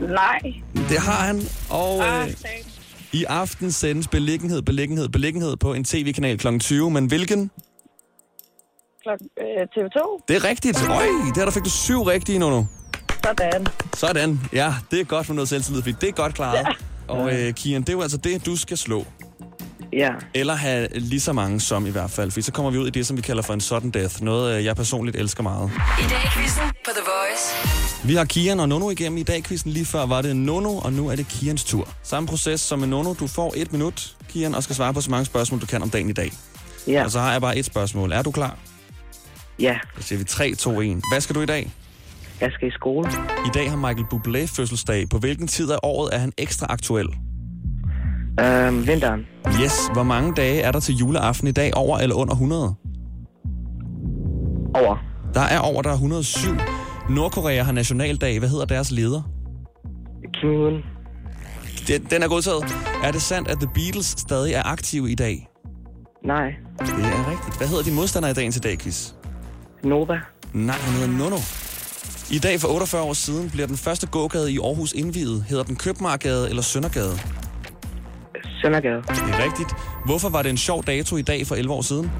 Nej. 0.00 0.40
Det 0.88 0.98
har 0.98 1.26
han, 1.26 1.42
og 1.70 2.04
Ah, 2.04 2.28
øh, 2.28 2.34
i 3.12 3.24
aften 3.24 3.72
sendes 3.72 4.08
beliggenhed, 4.08 4.62
beliggenhed, 4.62 5.08
beliggenhed 5.08 5.56
på 5.56 5.74
en 5.74 5.84
tv-kanal 5.84 6.38
kl. 6.38 6.58
20. 6.58 6.90
Men 6.90 7.06
hvilken? 7.06 7.50
Øh, 9.08 9.44
TV2. 9.76 10.24
Det 10.28 10.36
er 10.36 10.44
rigtigt. 10.44 10.88
Øj, 10.88 11.04
der 11.34 11.44
der 11.44 11.50
fik 11.50 11.64
du 11.64 11.70
syv 11.70 12.02
rigtige, 12.02 12.38
Nono. 12.38 12.64
Sådan. 13.24 13.66
Sådan. 13.94 14.40
Ja, 14.52 14.74
det 14.90 15.00
er 15.00 15.04
godt 15.04 15.26
for 15.26 15.34
noget 15.34 15.48
selvtillid, 15.48 15.82
fordi 15.82 15.96
det 16.00 16.08
er 16.08 16.12
godt 16.12 16.34
klaret. 16.34 16.56
Ja. 16.58 16.64
Og 17.08 17.34
øh, 17.34 17.52
Kian, 17.54 17.80
det 17.80 17.88
er 17.88 17.92
jo 17.92 18.02
altså 18.02 18.16
det, 18.16 18.46
du 18.46 18.56
skal 18.56 18.76
slå. 18.78 19.04
Ja. 19.96 20.10
Eller 20.34 20.54
have 20.54 20.88
lige 20.94 21.20
så 21.20 21.32
mange 21.32 21.60
som 21.60 21.86
i 21.86 21.90
hvert 21.90 22.10
fald. 22.10 22.30
For 22.30 22.40
så 22.40 22.52
kommer 22.52 22.70
vi 22.70 22.78
ud 22.78 22.86
i 22.86 22.90
det, 22.90 23.06
som 23.06 23.16
vi 23.16 23.22
kalder 23.22 23.42
for 23.42 23.54
en 23.54 23.60
sudden 23.60 23.90
death. 23.90 24.22
Noget, 24.22 24.58
øh, 24.58 24.64
jeg 24.64 24.76
personligt 24.76 25.16
elsker 25.16 25.42
meget. 25.42 25.70
I 26.00 26.02
dag 26.08 26.18
quizzen 26.32 26.62
på 26.62 26.90
The 26.90 27.02
Voice. 27.06 28.08
Vi 28.08 28.14
har 28.14 28.24
Kian 28.24 28.60
og 28.60 28.68
Nono 28.68 28.90
igennem 28.90 29.18
i 29.18 29.22
dag. 29.22 29.44
Quizzen 29.44 29.70
lige 29.70 29.84
før 29.84 30.06
var 30.06 30.22
det 30.22 30.36
Nono, 30.36 30.78
og 30.78 30.92
nu 30.92 31.08
er 31.08 31.16
det 31.16 31.28
Kians 31.28 31.64
tur. 31.64 31.88
Samme 32.02 32.26
proces 32.26 32.60
som 32.60 32.78
med 32.78 32.88
Nono. 32.88 33.14
Du 33.14 33.26
får 33.26 33.54
et 33.56 33.72
minut, 33.72 34.16
Kian, 34.28 34.54
og 34.54 34.62
skal 34.62 34.76
svare 34.76 34.94
på 34.94 35.00
så 35.00 35.10
mange 35.10 35.24
spørgsmål, 35.24 35.60
du 35.60 35.66
kan 35.66 35.82
om 35.82 35.90
dagen 35.90 36.08
i 36.08 36.12
dag. 36.12 36.32
Ja. 36.86 37.04
Og 37.04 37.10
så 37.10 37.20
har 37.20 37.32
jeg 37.32 37.40
bare 37.40 37.56
et 37.56 37.64
spørgsmål. 37.64 38.12
Er 38.12 38.22
du 38.22 38.30
klar? 38.30 38.58
Ja. 39.58 39.78
Så 39.98 40.02
siger 40.02 40.18
vi 40.18 40.24
3, 40.24 40.54
2, 40.54 40.80
1. 40.80 41.00
Hvad 41.12 41.20
skal 41.20 41.34
du 41.34 41.40
i 41.40 41.46
dag? 41.46 41.72
Jeg 42.40 42.50
skal 42.52 42.68
i 42.68 42.70
skole. 42.70 43.10
I 43.46 43.50
dag 43.54 43.70
har 43.70 43.76
Michael 43.76 44.06
Bublé 44.14 44.56
fødselsdag. 44.56 45.08
På 45.08 45.18
hvilken 45.18 45.48
tid 45.48 45.70
af 45.70 45.78
året 45.82 46.14
er 46.14 46.18
han 46.18 46.32
ekstra 46.38 46.66
aktuel? 46.68 47.08
Uh, 48.40 48.86
vinteren. 48.86 49.26
Yes. 49.62 49.72
Hvor 49.92 50.02
mange 50.02 50.32
dage 50.34 50.60
er 50.60 50.72
der 50.72 50.80
til 50.80 50.94
juleaften 50.96 51.48
i 51.48 51.52
dag? 51.52 51.74
Over 51.74 51.98
eller 51.98 52.16
under 52.16 52.32
100? 52.34 52.74
Over. 54.74 54.96
Der 55.34 55.40
er 55.40 55.58
over, 55.58 55.82
der 55.82 55.90
er 55.90 55.94
107. 55.94 56.50
Nordkorea 57.10 57.62
har 57.62 57.72
nationaldag. 57.72 58.38
Hvad 58.38 58.48
hedder 58.48 58.64
deres 58.64 58.90
leder? 58.90 59.22
Kim 60.34 60.48
Jong-un. 60.50 60.84
Den, 61.88 62.04
den 62.10 62.22
er 62.22 62.28
godtaget. 62.28 62.64
Er 63.04 63.12
det 63.12 63.22
sandt, 63.22 63.48
at 63.48 63.56
The 63.58 63.68
Beatles 63.74 64.06
stadig 64.06 64.52
er 64.52 64.62
aktive 64.62 65.10
i 65.10 65.14
dag? 65.14 65.48
Nej. 66.24 66.46
Det 66.78 66.88
er 66.88 67.30
rigtigt. 67.30 67.56
Hvad 67.58 67.68
hedder 67.68 67.82
din 67.82 67.94
modstander 67.94 68.28
i 68.28 68.34
dagen 68.34 68.52
til 68.52 68.62
dag, 68.62 68.78
quiz? 68.78 69.12
Nova. 69.84 70.18
Nej, 70.52 70.76
han 70.76 70.94
hedder 70.94 71.18
Nono. 71.18 71.36
I 72.30 72.38
dag 72.38 72.60
for 72.60 72.68
48 72.68 73.02
år 73.02 73.12
siden 73.12 73.50
bliver 73.50 73.66
den 73.66 73.76
første 73.76 74.06
gågade 74.06 74.52
i 74.52 74.58
Aarhus 74.58 74.92
indviet. 74.92 75.44
Hedder 75.48 75.64
den 75.64 75.76
Købmarkgade 75.76 76.48
eller 76.48 76.62
Søndergade? 76.62 77.18
Søndergade. 78.66 78.96
Det 78.96 79.34
er 79.34 79.44
rigtigt. 79.44 79.68
Hvorfor 80.04 80.28
var 80.28 80.42
det 80.42 80.50
en 80.50 80.56
sjov 80.56 80.84
dato 80.84 81.16
i 81.16 81.22
dag 81.22 81.46
for 81.46 81.54
11 81.54 81.72
år 81.72 81.82
siden? 81.82 82.10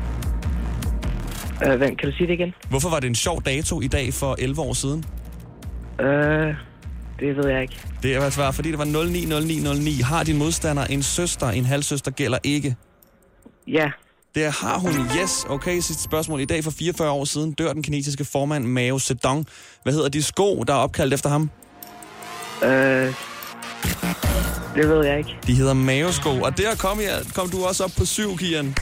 Uh, 1.67 1.81
vent, 1.81 2.01
kan 2.01 2.11
du 2.11 2.17
sige 2.17 2.27
det 2.27 2.33
igen? 2.33 2.55
Hvorfor 2.71 2.89
var 2.89 3.01
det 3.01 3.07
en 3.09 3.15
sjov 3.15 3.43
dato 3.43 3.81
i 3.81 3.87
dag 3.87 4.15
for 4.15 4.37
11 4.39 4.61
år 4.61 4.73
siden? 4.73 5.05
Uh, 5.99 6.07
det 7.21 7.37
ved 7.37 7.49
jeg 7.49 7.63
ikke. 7.63 7.77
Det 8.03 8.17
er 8.17 8.23
altså 8.23 8.53
fordi 8.53 8.71
det 8.71 8.79
var 8.79 8.85
090909. 8.85 10.01
Har 10.01 10.23
din 10.23 10.37
modstander 10.37 10.85
en 10.85 11.03
søster? 11.03 11.49
En 11.49 11.65
halvsøster 11.65 12.11
gælder 12.11 12.39
ikke. 12.45 12.77
Ja. 13.67 13.91
Det 14.35 14.45
har 14.45 14.79
hun. 14.79 14.93
Yes. 15.23 15.47
Okay, 15.49 15.81
sidste 15.81 16.03
spørgsmål. 16.03 16.41
I 16.41 16.45
dag 16.45 16.65
for 16.65 16.71
44 16.71 17.11
år 17.11 17.25
siden 17.25 17.53
dør 17.53 17.73
den 17.73 17.83
kinesiske 17.83 18.25
formand 18.25 18.65
Mao 18.65 18.99
Zedong. 18.99 19.47
Hvad 19.83 19.93
hedder 19.93 20.09
de 20.09 20.23
sko, 20.23 20.65
der 20.67 20.73
er 20.75 20.79
opkaldt 20.79 21.15
efter 21.15 21.29
ham? 21.29 21.51
Uh, 22.63 23.36
det 24.75 24.89
ved 24.89 25.07
jeg 25.07 25.19
ikke. 25.19 25.37
De 25.47 25.55
hedder 25.55 25.75
Mao-sko, 25.75 26.41
og 26.41 26.59
der 26.59 26.75
kom, 26.79 27.01
jeg, 27.01 27.21
kom 27.35 27.49
du 27.49 27.65
også 27.65 27.85
op 27.85 27.91
på 27.99 28.05
syv, 28.05 28.37
Kian. 28.37 28.75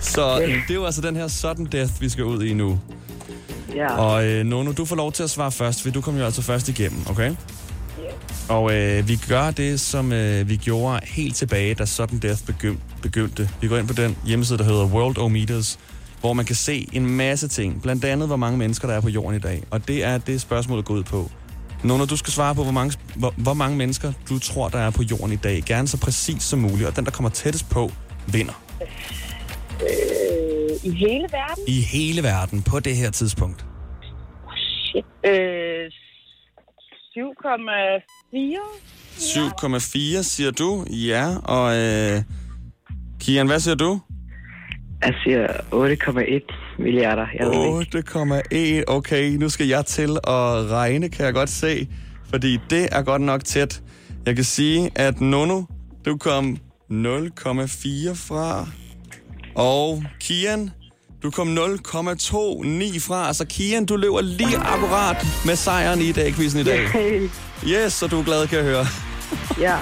Så 0.00 0.40
øh, 0.42 0.48
det 0.48 0.70
er 0.70 0.74
jo 0.74 0.84
altså 0.84 1.00
den 1.00 1.16
her 1.16 1.28
sudden 1.28 1.68
death, 1.72 1.92
vi 2.00 2.08
skal 2.08 2.24
ud 2.24 2.42
i 2.42 2.54
nu. 2.54 2.80
Ja. 3.76 3.96
Og 3.96 4.26
øh, 4.26 4.44
Nono, 4.46 4.72
du 4.72 4.84
får 4.84 4.96
lov 4.96 5.12
til 5.12 5.22
at 5.22 5.30
svare 5.30 5.52
først, 5.52 5.82
for 5.82 5.90
du 5.90 6.00
kom 6.00 6.16
jo 6.18 6.24
altså 6.24 6.42
først 6.42 6.68
igennem, 6.68 7.00
okay? 7.10 7.34
Og 8.48 8.74
øh, 8.74 9.08
vi 9.08 9.20
gør 9.28 9.50
det, 9.50 9.80
som 9.80 10.12
øh, 10.12 10.48
vi 10.48 10.56
gjorde 10.56 11.00
helt 11.04 11.36
tilbage, 11.36 11.74
da 11.74 11.84
Sudden 11.86 12.18
Death 12.18 12.40
begy- 12.50 12.78
begyndte. 13.02 13.50
Vi 13.60 13.68
går 13.68 13.76
ind 13.76 13.86
på 13.88 13.94
den 13.94 14.16
hjemmeside, 14.26 14.58
der 14.58 14.64
hedder 14.64 14.86
Worldometers, 14.86 15.78
hvor 16.20 16.32
man 16.32 16.44
kan 16.44 16.56
se 16.56 16.88
en 16.92 17.06
masse 17.06 17.48
ting. 17.48 17.82
Blandt 17.82 18.04
andet, 18.04 18.28
hvor 18.28 18.36
mange 18.36 18.58
mennesker 18.58 18.88
der 18.88 18.94
er 18.94 19.00
på 19.00 19.08
jorden 19.08 19.36
i 19.36 19.40
dag. 19.40 19.62
Og 19.70 19.88
det 19.88 20.04
er 20.04 20.18
det, 20.18 20.40
spørgsmålet 20.40 20.84
går 20.84 20.94
ud 20.94 21.02
på. 21.02 21.30
Nono, 21.84 22.04
du 22.04 22.16
skal 22.16 22.32
svare 22.32 22.54
på, 22.54 22.62
hvor 22.62 22.72
mange, 22.72 22.98
hvor, 23.16 23.34
hvor 23.36 23.54
mange 23.54 23.76
mennesker 23.76 24.12
du 24.28 24.38
tror, 24.38 24.68
der 24.68 24.78
er 24.78 24.90
på 24.90 25.02
jorden 25.02 25.32
i 25.32 25.36
dag. 25.36 25.62
Gerne 25.66 25.88
så 25.88 26.00
præcis 26.00 26.42
som 26.42 26.58
muligt. 26.58 26.88
Og 26.88 26.96
den, 26.96 27.04
der 27.04 27.10
kommer 27.10 27.30
tættest 27.30 27.70
på, 27.70 27.90
vinder. 28.26 28.62
Øh, 29.82 29.88
I 30.84 30.90
hele 30.90 31.26
verden? 31.32 31.64
I 31.68 31.80
hele 31.80 32.22
verden 32.22 32.62
på 32.62 32.80
det 32.80 32.96
her 32.96 33.10
tidspunkt. 33.10 33.66
Shit. 34.56 35.04
Øh, 35.26 35.90
7,4? 37.16 37.18
7,4 39.16 40.22
siger 40.22 40.50
du. 40.50 40.84
Ja, 40.90 41.36
og 41.44 41.76
øh, 41.76 42.22
Kian, 43.20 43.46
hvad 43.46 43.60
siger 43.60 43.74
du? 43.74 44.00
Jeg 45.04 45.14
siger 45.24 45.46
8,1 45.72 46.82
milliarder. 46.82 47.26
Jeg 47.38 47.46
ved 47.46 47.80
ikke. 47.80 48.78
8,1. 48.78 48.84
Okay, 48.86 49.30
nu 49.30 49.48
skal 49.48 49.66
jeg 49.66 49.86
til 49.86 50.10
at 50.10 50.70
regne, 50.70 51.08
kan 51.08 51.24
jeg 51.24 51.34
godt 51.34 51.50
se. 51.50 51.88
Fordi 52.30 52.58
det 52.70 52.88
er 52.92 53.02
godt 53.02 53.22
nok 53.22 53.44
tæt. 53.44 53.82
Jeg 54.26 54.34
kan 54.34 54.44
sige, 54.44 54.90
at 54.94 55.20
Nono, 55.20 55.62
du 56.04 56.16
kom 56.16 56.56
0,4 56.90 56.96
fra. 58.14 58.68
Og 59.54 60.04
Kian, 60.20 60.70
Du 61.22 61.30
kom 61.30 61.48
0,29 61.58 63.00
fra, 63.00 63.32
så 63.34 63.44
Kian, 63.48 63.86
du 63.86 63.96
løber 63.96 64.20
lige 64.20 64.56
akkurat 64.56 65.26
med 65.46 65.56
sejren 65.56 66.00
i 66.00 66.12
dag, 66.12 66.34
quizzen 66.34 66.60
i 66.60 66.64
dag. 66.64 66.80
Yes, 67.66 67.92
så 67.92 68.06
du 68.06 68.20
er 68.20 68.24
glad, 68.24 68.46
kan 68.46 68.58
jeg 68.58 68.66
høre. 68.66 68.86
Ja. 69.60 69.78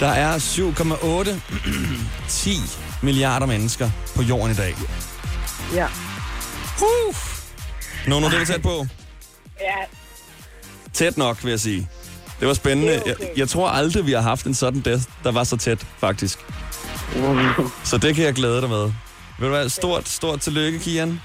Der 0.00 0.08
er 0.08 0.38
7,8 0.38 2.28
10 2.28 2.50
milliarder 3.02 3.46
mennesker 3.46 3.90
på 4.16 4.22
jorden 4.22 4.50
i 4.50 4.54
dag. 4.54 4.74
Ja. 5.74 5.86
Uh. 6.82 7.14
Nå, 8.06 8.20
nu 8.20 8.30
det 8.30 8.38
var 8.38 8.44
tæt 8.44 8.62
på. 8.62 8.86
Ja. 9.60 9.74
Tæt 10.92 11.16
nok, 11.16 11.44
vil 11.44 11.50
jeg 11.50 11.60
sige. 11.60 11.88
Det 12.40 12.48
var 12.48 12.54
spændende. 12.54 12.92
Det 12.92 13.00
er 13.00 13.02
Jeg, 13.06 13.14
okay. 13.20 13.36
jeg 13.36 13.48
tror 13.48 13.68
aldrig, 13.68 14.06
vi 14.06 14.12
har 14.12 14.20
haft 14.20 14.46
en 14.46 14.54
sådan 14.54 14.80
death, 14.80 15.02
der 15.24 15.32
var 15.32 15.44
så 15.44 15.56
tæt, 15.56 15.86
faktisk. 15.98 16.38
Så 17.84 17.98
det 17.98 18.14
kan 18.14 18.24
jeg 18.24 18.34
glæde 18.34 18.60
dig 18.60 18.68
med. 18.68 18.92
Vil 19.38 19.48
du 19.48 19.52
være 19.52 19.70
stort, 19.70 20.08
stort 20.08 20.40
tillykke, 20.40 20.78
Kian. 20.78 21.20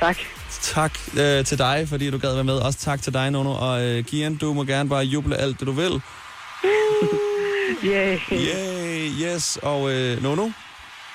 Tak. 0.00 0.16
Tak 0.62 0.98
øh, 1.18 1.44
til 1.44 1.58
dig, 1.58 1.86
fordi 1.88 2.10
du 2.10 2.18
gad 2.18 2.34
være 2.34 2.44
med. 2.44 2.54
Også 2.54 2.78
tak 2.78 3.02
til 3.02 3.14
dig, 3.14 3.30
Nono. 3.30 3.52
Og 3.52 3.82
øh, 3.82 4.04
Kian, 4.04 4.36
du 4.36 4.52
må 4.52 4.64
gerne 4.64 4.88
bare 4.88 5.04
juble 5.04 5.36
alt 5.36 5.58
det, 5.60 5.66
du 5.66 5.72
vil. 5.72 6.02
Yeah. 7.84 8.18
Yay, 8.32 9.10
yes. 9.22 9.58
Og 9.62 9.90
øh, 9.92 10.22
Nono, 10.22 10.48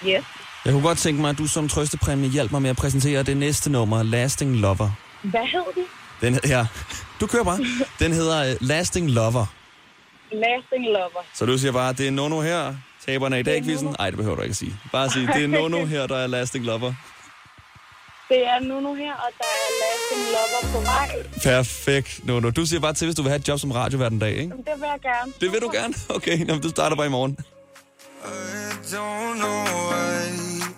Yes. 0.03 0.23
jeg 0.65 0.73
kunne 0.73 0.81
godt 0.81 0.97
tænke 0.97 1.21
mig, 1.21 1.29
at 1.29 1.37
du 1.37 1.47
som 1.47 1.69
trøstepræmie 1.69 2.29
hjælper 2.29 2.51
mig 2.51 2.61
med 2.61 2.69
at 2.69 2.75
præsentere 2.77 3.23
det 3.23 3.37
næste 3.37 3.71
nummer, 3.71 4.03
Lasting 4.03 4.55
Lover. 4.55 4.89
Hvad 5.23 5.41
hed 5.51 5.61
den? 5.75 5.83
Den 6.21 6.39
her, 6.43 6.65
du 7.19 7.27
kører 7.27 7.43
bare. 7.43 7.59
Den 7.99 8.11
hedder 8.13 8.49
øh, 8.49 8.55
Lasting 8.61 9.09
Lover. 9.09 9.45
Lasting 10.31 10.85
Lover. 10.85 11.23
Så 11.33 11.45
du 11.45 11.57
siger 11.57 11.71
bare, 11.71 11.93
det 11.93 12.07
er 12.07 12.11
Nono 12.11 12.41
her, 12.41 12.75
taberne 13.05 13.39
i 13.39 13.43
dag, 13.43 13.63
quizzen. 13.63 13.95
Nej, 13.99 14.09
det 14.09 14.17
behøver 14.17 14.35
du 14.35 14.41
ikke 14.41 14.51
at 14.51 14.57
sige. 14.57 14.75
Bare 14.91 15.09
sige, 15.09 15.27
det 15.27 15.43
er 15.43 15.47
Nono 15.59 15.85
her, 15.85 16.07
der 16.07 16.15
er 16.17 16.27
Lasting 16.27 16.65
Lover. 16.65 16.93
Det 18.29 18.37
er 18.47 18.59
nu 18.59 18.93
her, 18.95 19.13
og 19.13 19.29
der 19.37 19.45
er 19.45 19.71
Lasting 19.81 20.23
Lover 20.35 20.73
på 20.73 20.79
vej. 20.85 21.09
Perfekt, 21.43 22.25
Nono. 22.25 22.49
Du 22.49 22.65
siger 22.65 22.79
bare 22.79 22.93
til, 22.93 23.05
hvis 23.07 23.15
du 23.15 23.21
vil 23.21 23.29
have 23.29 23.39
et 23.39 23.47
job 23.47 23.59
som 23.59 23.71
radio 23.71 23.97
hver 23.97 24.09
den 24.09 24.19
dag, 24.19 24.31
ikke? 24.31 24.41
Det 24.43 24.51
vil 24.75 24.87
jeg 24.91 24.99
gerne. 25.01 25.33
Det 25.41 25.51
vil 25.51 25.61
du 25.61 25.69
gerne? 25.73 25.93
Okay, 26.15 26.39
jamen, 26.47 26.61
du 26.61 26.69
starter 26.69 26.95
bare 26.95 27.05
i 27.07 27.09
morgen. 27.09 27.37
I 28.25 28.73
don't 28.93 29.37
know 29.41 29.63
why 29.89 30.15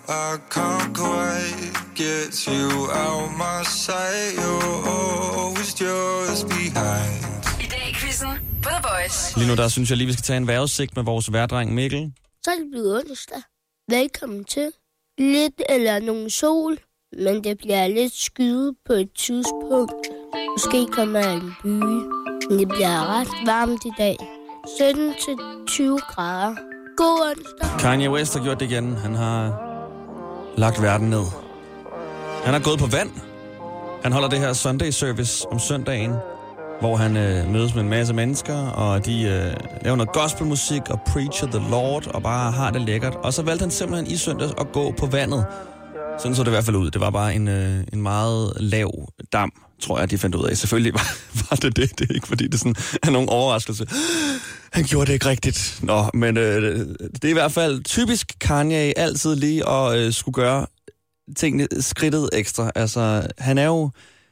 I 0.08 0.38
can't 0.50 0.94
quite 0.94 1.72
get 1.94 2.46
you 2.46 2.68
out 2.92 3.30
my 3.44 3.64
sight. 3.64 4.34
You're 4.36 4.88
always 4.94 5.74
just 5.74 6.46
behind. 6.48 7.20
I 7.64 7.66
dag 7.74 7.88
i 7.90 7.94
quizzen 7.94 8.28
på 8.62 8.68
The 8.68 8.80
Voice. 8.88 9.38
Lige 9.38 9.48
nu, 9.48 9.54
der 9.56 9.68
synes 9.68 9.90
jeg 9.90 9.96
lige, 9.98 10.06
vi 10.06 10.12
skal 10.12 10.22
tage 10.22 10.36
en 10.36 10.46
vejrudsigt 10.46 10.96
med 10.96 11.04
vores 11.04 11.32
værdreng 11.32 11.74
Mikkel. 11.74 12.12
Så 12.44 12.50
er 12.50 12.54
det 12.54 12.66
blevet 12.70 13.04
onsdag. 13.04 13.42
Velkommen 13.90 14.44
til. 14.44 14.72
Lidt 15.18 15.62
eller 15.68 15.98
nogen 15.98 16.30
sol, 16.30 16.78
men 17.12 17.44
det 17.44 17.58
bliver 17.58 17.88
lidt 17.88 18.14
skyet 18.14 18.74
på 18.86 18.92
et 18.92 19.10
tidspunkt. 19.18 20.06
Måske 20.56 20.86
kommer 20.92 21.20
en 21.20 21.52
by. 21.62 21.68
Men 22.48 22.58
det 22.58 22.68
bliver 22.68 23.18
ret 23.18 23.46
varmt 23.46 23.84
i 23.84 23.92
dag. 23.98 24.16
17 24.78 25.14
til 25.24 25.36
20 25.66 25.98
grader. 25.98 26.67
God 26.98 27.30
onsdag. 27.30 27.78
Kanye 27.78 28.10
West 28.10 28.34
har 28.34 28.44
gjort 28.44 28.60
det 28.60 28.70
igen. 28.70 28.96
Han 28.96 29.14
har 29.14 29.60
lagt 30.56 30.82
verden 30.82 31.10
ned. 31.10 31.24
Han 32.44 32.54
har 32.54 32.60
gået 32.60 32.78
på 32.78 32.86
vand. 32.86 33.10
Han 34.02 34.12
holder 34.12 34.28
det 34.28 34.38
her 34.38 34.52
Sunday 34.52 34.90
Service 34.90 35.46
om 35.52 35.58
søndagen, 35.58 36.12
hvor 36.80 36.96
han 36.96 37.16
øh, 37.16 37.52
mødes 37.52 37.74
med 37.74 37.82
en 37.82 37.88
masse 37.88 38.14
mennesker, 38.14 38.56
og 38.56 39.06
de 39.06 39.22
øh, 39.22 39.52
laver 39.84 39.96
noget 39.96 40.12
gospelmusik 40.12 40.82
og 40.90 41.00
preacher 41.06 41.48
the 41.50 41.70
Lord, 41.70 42.06
og 42.06 42.22
bare 42.22 42.52
har 42.52 42.70
det 42.70 42.80
lækkert. 42.80 43.14
Og 43.14 43.32
så 43.32 43.42
valgte 43.42 43.62
han 43.62 43.70
simpelthen 43.70 44.06
i 44.06 44.16
søndags 44.16 44.52
at 44.60 44.72
gå 44.72 44.94
på 44.98 45.06
vandet. 45.06 45.46
Sådan 46.18 46.34
så 46.34 46.42
det 46.42 46.48
i 46.48 46.50
hvert 46.50 46.64
fald 46.64 46.76
ud. 46.76 46.90
Det 46.90 47.00
var 47.00 47.10
bare 47.10 47.34
en, 47.34 47.48
øh, 47.48 47.84
en 47.92 48.02
meget 48.02 48.52
lav 48.56 49.08
dam, 49.32 49.52
tror 49.80 49.98
jeg, 49.98 50.10
de 50.10 50.18
fandt 50.18 50.36
ud 50.36 50.44
af. 50.44 50.56
Selvfølgelig 50.56 50.94
var, 50.94 51.16
var 51.50 51.56
det 51.56 51.76
det. 51.76 51.98
Det 51.98 52.10
er 52.10 52.14
ikke, 52.14 52.28
fordi 52.28 52.48
det 52.48 52.58
sådan 52.58 52.74
er 53.02 53.10
nogen 53.10 53.28
overraskelse. 53.28 53.86
Han 54.72 54.84
gjorde 54.84 55.06
det 55.06 55.12
ikke 55.12 55.26
rigtigt. 55.26 55.80
Nå, 55.82 56.04
men 56.14 56.36
øh, 56.36 56.86
det 57.12 57.24
er 57.24 57.28
i 57.28 57.32
hvert 57.32 57.52
fald 57.52 57.82
typisk 57.82 58.32
Kanye 58.40 58.98
altid 58.98 59.36
lige 59.36 59.68
at 59.68 59.98
øh, 59.98 60.12
skulle 60.12 60.34
gøre 60.34 60.66
tingene 61.36 61.68
skridtet 61.80 62.30
ekstra. 62.32 62.70
Altså, 62.74 63.26
han 63.38 63.58
er 63.58 63.66
jo, 63.66 63.90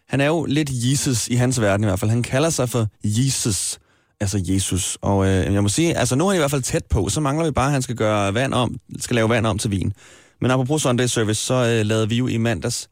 han 0.08 0.20
er 0.20 0.26
jo 0.26 0.44
lidt 0.44 0.70
Jesus 0.72 1.28
i 1.28 1.34
hans 1.34 1.60
verden 1.60 1.84
i 1.84 1.86
hvert 1.86 2.00
fald. 2.00 2.10
Han 2.10 2.22
kalder 2.22 2.50
sig 2.50 2.68
for 2.68 2.86
Jesus, 3.04 3.78
altså 4.20 4.42
Jesus. 4.42 4.98
Og 5.02 5.26
øh, 5.26 5.54
jeg 5.54 5.62
må 5.62 5.68
sige, 5.68 5.96
altså 5.96 6.16
nu 6.16 6.24
er 6.24 6.30
han 6.30 6.36
i 6.36 6.38
hvert 6.38 6.50
fald 6.50 6.62
tæt 6.62 6.84
på. 6.90 7.08
Så 7.08 7.20
mangler 7.20 7.44
vi 7.44 7.50
bare, 7.50 7.66
at 7.66 7.72
han 7.72 7.82
skal 7.82 7.96
gøre 7.96 8.34
vand 8.34 8.54
om, 8.54 8.76
skal 8.98 9.14
lave 9.14 9.28
vand 9.28 9.46
om 9.46 9.58
til 9.58 9.70
vin. 9.70 9.92
Men 10.40 10.50
apropos 10.50 10.82
Sunday 10.82 11.06
Service, 11.06 11.44
så 11.44 11.54
øh, 11.54 11.86
lavede 11.86 12.08
vi 12.08 12.16
jo 12.16 12.26
i 12.26 12.36
mandags 12.36 12.88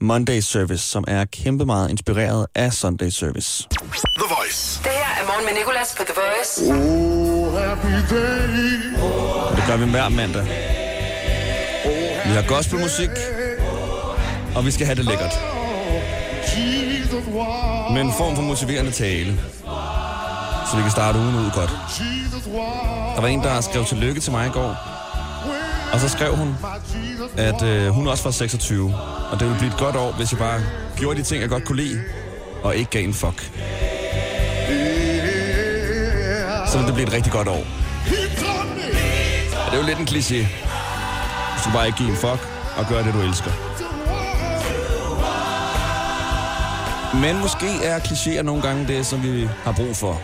Monday 0.00 0.40
Service, 0.40 0.84
som 0.84 1.04
er 1.08 1.24
kæmpe 1.24 1.66
meget 1.66 1.90
inspireret 1.90 2.46
af 2.54 2.72
Sunday 2.72 3.10
Service. 3.10 3.68
The 4.18 4.34
Voice. 4.36 4.80
Det 4.82 4.90
her 4.92 5.22
er 5.22 5.26
morgen 5.26 5.44
med 5.44 5.54
Nicolas 5.54 5.94
på 5.98 6.02
The 6.04 6.14
Voice. 6.20 6.72
Og 9.50 9.56
det 9.56 9.64
gør 9.66 9.76
vi 9.76 9.90
hver 9.90 10.08
mandag. 10.08 10.44
Vi 12.26 12.32
har 12.32 12.44
gospelmusik, 12.48 13.10
og 14.56 14.66
vi 14.66 14.70
skal 14.70 14.86
have 14.86 14.96
det 14.96 15.04
lækkert. 15.04 15.32
Med 17.92 18.00
en 18.02 18.12
form 18.18 18.36
for 18.36 18.42
motiverende 18.42 18.90
tale, 18.90 19.40
så 20.70 20.76
vi 20.76 20.82
kan 20.82 20.90
starte 20.90 21.18
ugen 21.18 21.34
ud 21.34 21.50
godt. 21.54 21.70
Der 23.14 23.20
var 23.20 23.28
en, 23.28 23.40
der 23.40 23.60
skrev 23.60 23.84
tillykke 23.84 24.20
til 24.20 24.32
mig 24.32 24.46
i 24.46 24.50
går, 24.50 24.76
og 25.92 26.00
så 26.00 26.08
skrev 26.08 26.36
hun, 26.36 26.54
at 27.36 27.62
øh, 27.62 27.88
hun 27.88 28.06
også 28.06 28.24
var 28.24 28.30
26, 28.30 28.94
og 29.32 29.40
det 29.40 29.46
ville 29.46 29.58
blive 29.58 29.72
et 29.72 29.78
godt 29.78 29.96
år, 29.96 30.12
hvis 30.12 30.32
jeg 30.32 30.38
bare 30.38 30.60
gjorde 30.96 31.18
de 31.18 31.24
ting, 31.24 31.40
jeg 31.40 31.48
godt 31.48 31.64
kunne 31.64 31.82
lide, 31.82 32.00
og 32.62 32.76
ikke 32.76 32.90
gav 32.90 33.04
en 33.04 33.14
fuck. 33.14 33.50
Så 36.66 36.76
ville 36.76 36.86
det 36.86 36.94
blive 36.94 37.06
et 37.06 37.12
rigtig 37.12 37.32
godt 37.32 37.48
år. 37.48 37.64
Og 39.66 39.72
det 39.72 39.78
er 39.78 39.82
jo 39.82 39.86
lidt 39.86 39.98
en 39.98 40.08
kliché. 40.08 40.46
Du 41.56 41.60
skal 41.60 41.72
bare 41.72 41.86
ikke 41.86 41.98
give 41.98 42.10
en 42.10 42.16
fuck 42.16 42.48
og 42.76 42.86
gøre 42.88 43.04
det, 43.04 43.14
du 43.14 43.20
elsker. 43.20 43.50
Men 47.14 47.38
måske 47.40 47.66
er 47.84 47.98
klichéer 47.98 48.42
nogle 48.42 48.62
gange 48.62 48.88
det, 48.88 49.06
som 49.06 49.22
vi 49.22 49.48
har 49.64 49.72
brug 49.72 49.96
for. 49.96 50.20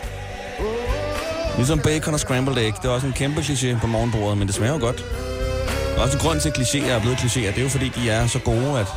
Ligesom 1.55 1.79
bacon 1.79 2.13
og 2.13 2.19
scrambled 2.19 2.57
egg. 2.57 2.73
Det 2.81 2.85
er 2.85 2.93
også 2.93 3.07
en 3.07 3.13
kæmpe 3.13 3.41
kliché 3.41 3.79
på 3.79 3.87
morgenbordet, 3.87 4.37
men 4.37 4.47
det 4.47 4.55
smager 4.55 4.73
jo 4.73 4.79
godt. 4.79 5.05
Og 5.97 6.03
også 6.03 6.17
en 6.17 6.23
grund 6.23 6.39
til, 6.41 6.49
at 6.49 6.57
klichéer 6.57 6.89
er 6.91 6.99
blevet 7.01 7.17
klichéer, 7.17 7.39
det 7.51 7.57
er 7.57 7.61
jo 7.61 7.69
fordi, 7.69 7.89
de 7.89 8.09
er 8.09 8.27
så 8.27 8.39
gode, 8.39 8.79
at 8.79 8.87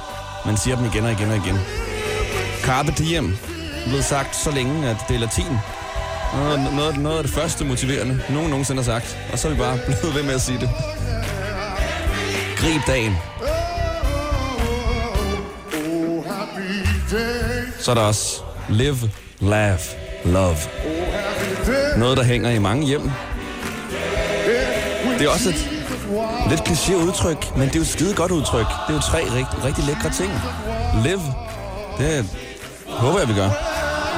man 0.47 0.57
siger 0.57 0.77
dem 0.77 0.85
igen 0.87 1.05
og 1.05 1.13
igen 1.13 1.31
og 1.31 1.37
igen. 1.37 1.59
Carpe 2.63 2.93
diem 2.99 3.37
er 3.85 3.89
blevet 3.89 4.05
sagt 4.05 4.37
så 4.37 4.51
længe, 4.51 4.89
at 4.91 4.97
det 5.09 5.17
er 5.17 5.21
latin. 5.21 5.59
Noget, 6.35 6.75
noget, 6.75 6.99
noget 6.99 7.17
af 7.17 7.25
det 7.25 7.33
første 7.33 7.65
motiverende, 7.65 8.21
nogen 8.31 8.51
nogensinde 8.51 8.83
har 8.83 8.85
sagt. 8.85 9.19
Og 9.33 9.39
så 9.39 9.49
er 9.49 9.53
vi 9.53 9.59
bare 9.59 9.79
blevet 9.87 10.15
ved 10.15 10.23
med 10.23 10.35
at 10.35 10.41
sige 10.41 10.59
det. 10.61 10.71
Grib 12.57 12.81
dagen. 12.87 13.17
Så 17.79 17.91
er 17.91 17.95
der 17.95 18.03
også 18.03 18.41
live, 18.69 18.99
laugh, 19.41 19.81
love. 20.25 20.57
Noget, 21.97 22.17
der 22.17 22.25
hænger 22.25 22.51
i 22.51 22.59
mange 22.59 22.87
hjem. 22.87 23.11
Det 25.19 25.27
er 25.27 25.31
også 25.31 25.49
et 25.49 25.78
lidt 26.49 26.61
kliché 26.61 26.95
udtryk, 26.95 27.57
men 27.57 27.69
det 27.69 27.75
er 27.75 27.79
jo 27.79 27.83
et 27.83 27.89
skide 27.89 28.15
godt 28.15 28.33
udtryk. 28.33 28.67
Det 28.67 28.93
er 28.93 28.95
jo 28.95 29.01
tre 29.01 29.19
rigt, 29.19 29.65
rigtig 29.65 29.85
lækre 29.85 30.11
ting. 30.11 30.33
Live, 31.03 31.23
det 31.99 32.31
håber 32.89 33.19
jeg, 33.19 33.29
vi 33.29 33.35
gør. 33.35 33.51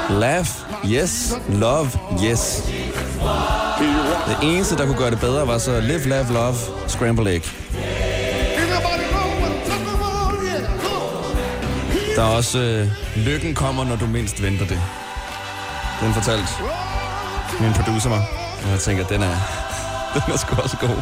Laugh, 0.09 0.47
yes. 0.85 1.33
Love, 1.49 1.89
yes. 2.23 2.63
Det 4.27 4.37
eneste, 4.43 4.77
der 4.77 4.85
kunne 4.85 4.97
gøre 4.97 5.11
det 5.11 5.19
bedre, 5.19 5.47
var 5.47 5.57
så 5.57 5.79
live, 5.79 6.07
laugh, 6.07 6.33
love, 6.33 6.55
scramble 6.87 7.33
egg. 7.33 7.43
Der 12.15 12.23
er 12.23 12.35
også 12.35 12.59
øh, 12.59 12.87
lykken 13.15 13.55
kommer, 13.55 13.83
når 13.83 13.95
du 13.95 14.05
mindst 14.05 14.43
venter 14.43 14.65
det. 14.65 14.79
Den 16.01 16.13
fortalte 16.13 16.47
min 17.59 17.73
producer 17.73 18.09
mig. 18.09 18.23
Og 18.63 18.69
jeg 18.71 18.79
tænker, 18.79 19.07
den 19.07 19.23
er, 19.23 19.35
den 20.13 20.33
er 20.33 20.37
sgu 20.37 20.61
også 20.61 20.77
god. 20.77 21.01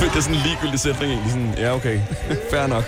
Det 0.00 0.16
er 0.16 0.20
sådan 0.20 0.36
en 0.36 0.42
ligegyldig 0.42 0.80
sætning 0.80 1.12
egentlig. 1.12 1.32
Sådan, 1.32 1.54
ja, 1.58 1.74
okay. 1.74 2.00
Fair 2.50 2.66
nok. 2.66 2.84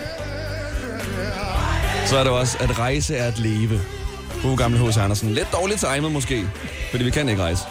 Så 2.06 2.16
er 2.18 2.24
det 2.24 2.32
også, 2.32 2.56
at 2.60 2.78
rejse 2.78 3.16
er 3.16 3.24
at 3.24 3.38
leve. 3.38 3.80
God 4.42 4.56
gamle 4.56 4.78
H.C. 4.78 4.96
Andersen. 4.96 5.30
Lidt 5.30 5.52
dårligt 5.52 5.84
timet 5.94 6.12
måske, 6.12 6.46
fordi 6.90 7.04
vi 7.04 7.10
kan 7.10 7.28
ikke 7.28 7.42
rejse. 7.42 7.62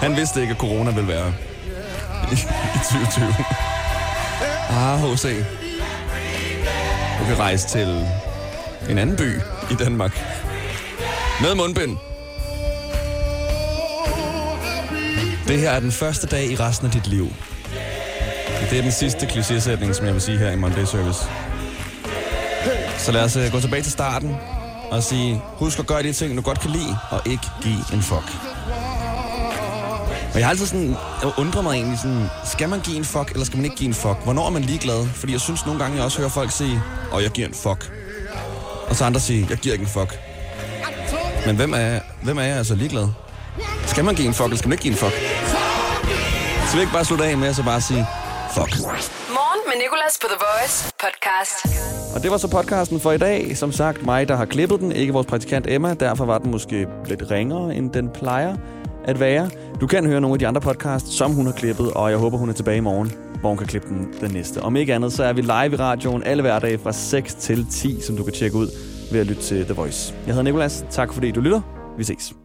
Han 0.00 0.16
vidste 0.16 0.40
ikke, 0.40 0.50
at 0.50 0.58
corona 0.58 0.90
ville 0.90 1.08
være 1.08 1.34
i, 2.32 2.34
i 2.74 2.78
2020. 2.78 3.34
Ah, 4.70 4.98
H.C. 5.00 5.44
Du 7.20 7.24
kan 7.24 7.38
rejse 7.38 7.68
til 7.68 8.06
en 8.90 8.98
anden 8.98 9.16
by 9.16 9.40
i 9.70 9.74
Danmark. 9.74 10.24
Med 11.40 11.54
mundbind. 11.54 11.96
Det 15.48 15.58
her 15.58 15.70
er 15.70 15.80
den 15.80 15.92
første 15.92 16.26
dag 16.26 16.46
i 16.46 16.56
resten 16.56 16.86
af 16.86 16.92
dit 16.92 17.06
liv. 17.06 17.32
Det 18.70 18.78
er 18.78 18.82
den 18.82 18.92
sidste 18.92 19.26
klichésætning, 19.26 19.92
som 19.92 20.06
jeg 20.06 20.14
vil 20.14 20.22
sige 20.22 20.38
her 20.38 20.50
i 20.50 20.56
Monday 20.56 20.84
Service. 20.84 21.20
Så 22.98 23.12
lad 23.12 23.24
os 23.24 23.36
uh, 23.36 23.52
gå 23.52 23.60
tilbage 23.60 23.82
til 23.82 23.92
starten 23.92 24.36
og 24.90 25.02
sige, 25.02 25.42
husk 25.46 25.78
at 25.78 25.86
gøre 25.86 26.02
de 26.02 26.12
ting, 26.12 26.36
du 26.36 26.42
godt 26.42 26.60
kan 26.60 26.70
lide, 26.70 26.96
og 27.10 27.20
ikke 27.26 27.46
give 27.62 27.84
en 27.92 28.02
fuck. 28.02 28.24
Og 30.32 30.38
jeg 30.38 30.46
har 30.46 30.50
altid 30.50 30.66
sådan, 30.66 30.88
øh, 30.88 30.96
jeg 31.22 31.30
undrer 31.38 31.62
mig 31.62 31.74
egentlig 31.74 31.98
sådan, 31.98 32.26
skal 32.44 32.68
man 32.68 32.80
give 32.80 32.96
en 32.96 33.04
fuck, 33.04 33.30
eller 33.30 33.44
skal 33.44 33.56
man 33.56 33.64
ikke 33.64 33.76
give 33.76 33.88
en 33.88 33.94
fuck? 33.94 34.16
Hvornår 34.24 34.46
er 34.46 34.50
man 34.50 34.62
ligeglad? 34.62 35.06
Fordi 35.14 35.32
jeg 35.32 35.40
synes 35.40 35.66
nogle 35.66 35.80
gange, 35.80 35.96
jeg 35.96 36.04
også 36.04 36.18
hører 36.18 36.30
folk 36.30 36.50
sige, 36.50 36.82
og 37.10 37.16
oh, 37.16 37.22
jeg 37.22 37.30
giver 37.30 37.48
en 37.48 37.54
fuck. 37.54 37.92
Og 38.88 38.96
så 38.96 39.04
andre 39.04 39.20
sige, 39.20 39.46
jeg 39.50 39.58
giver 39.58 39.72
ikke 39.72 39.82
en 39.82 39.88
fuck. 39.88 40.20
Men 41.46 41.56
hvem 41.56 41.72
er, 41.76 41.98
hvem 42.22 42.38
er 42.38 42.42
jeg 42.42 42.56
altså 42.56 42.74
ligeglad? 42.74 43.08
Skal 43.86 44.04
man 44.04 44.14
give 44.14 44.28
en 44.28 44.34
fuck, 44.34 44.44
eller 44.44 44.58
skal 44.58 44.68
man 44.68 44.72
ikke 44.72 44.82
give 44.82 44.92
en 44.92 44.98
fuck? 44.98 45.12
Så 46.66 46.72
vil 46.72 46.74
jeg 46.74 46.80
ikke 46.80 46.92
bare 46.92 47.04
slutte 47.04 47.24
af 47.24 47.38
med 47.38 47.48
at 47.48 47.56
så 47.56 47.62
bare 47.62 47.80
sige, 47.80 48.06
fuck. 48.54 48.80
Morgen 49.38 49.60
med 49.68 49.76
Nicolas 49.82 50.18
på 50.22 50.26
The 50.32 50.38
Voice 50.46 50.92
podcast. 51.04 51.56
Og 52.14 52.22
det 52.22 52.30
var 52.30 52.36
så 52.36 52.48
podcasten 52.48 53.00
for 53.00 53.12
i 53.12 53.18
dag. 53.18 53.56
Som 53.56 53.72
sagt, 53.72 54.04
mig, 54.04 54.28
der 54.28 54.36
har 54.36 54.44
klippet 54.44 54.80
den, 54.80 54.92
ikke 54.92 55.12
vores 55.12 55.26
praktikant 55.26 55.66
Emma. 55.68 55.94
Derfor 55.94 56.24
var 56.24 56.38
den 56.38 56.50
måske 56.50 56.86
lidt 57.06 57.30
ringere, 57.30 57.74
end 57.74 57.90
den 57.90 58.08
plejer 58.08 58.56
at 59.04 59.20
være. 59.20 59.50
Du 59.80 59.86
kan 59.86 60.06
høre 60.06 60.20
nogle 60.20 60.34
af 60.34 60.38
de 60.38 60.46
andre 60.46 60.60
podcasts, 60.60 61.16
som 61.16 61.32
hun 61.32 61.46
har 61.46 61.52
klippet, 61.52 61.90
og 61.92 62.10
jeg 62.10 62.18
håber, 62.18 62.38
hun 62.38 62.48
er 62.48 62.52
tilbage 62.52 62.76
i 62.76 62.80
morgen, 62.80 63.12
hvor 63.40 63.48
hun 63.48 63.58
kan 63.58 63.66
klippe 63.66 63.88
den, 63.88 64.14
den 64.20 64.30
næste. 64.30 64.62
Om 64.62 64.76
ikke 64.76 64.94
andet, 64.94 65.12
så 65.12 65.24
er 65.24 65.32
vi 65.32 65.40
live 65.40 65.72
i 65.72 65.76
radioen 65.76 66.22
alle 66.22 66.42
hverdage 66.42 66.78
fra 66.78 66.92
6 66.92 67.34
til 67.34 67.66
10, 67.70 68.00
som 68.00 68.16
du 68.16 68.24
kan 68.24 68.32
tjekke 68.32 68.56
ud 68.56 68.68
ved 69.12 69.20
at 69.20 69.26
lytte 69.26 69.42
til 69.42 69.64
The 69.64 69.74
Voice. 69.74 70.14
Jeg 70.26 70.34
hedder 70.34 70.42
Nikolas. 70.44 70.84
Tak 70.90 71.12
fordi 71.12 71.30
du 71.30 71.40
lytter. 71.40 71.60
Vi 71.98 72.04
ses. 72.04 72.39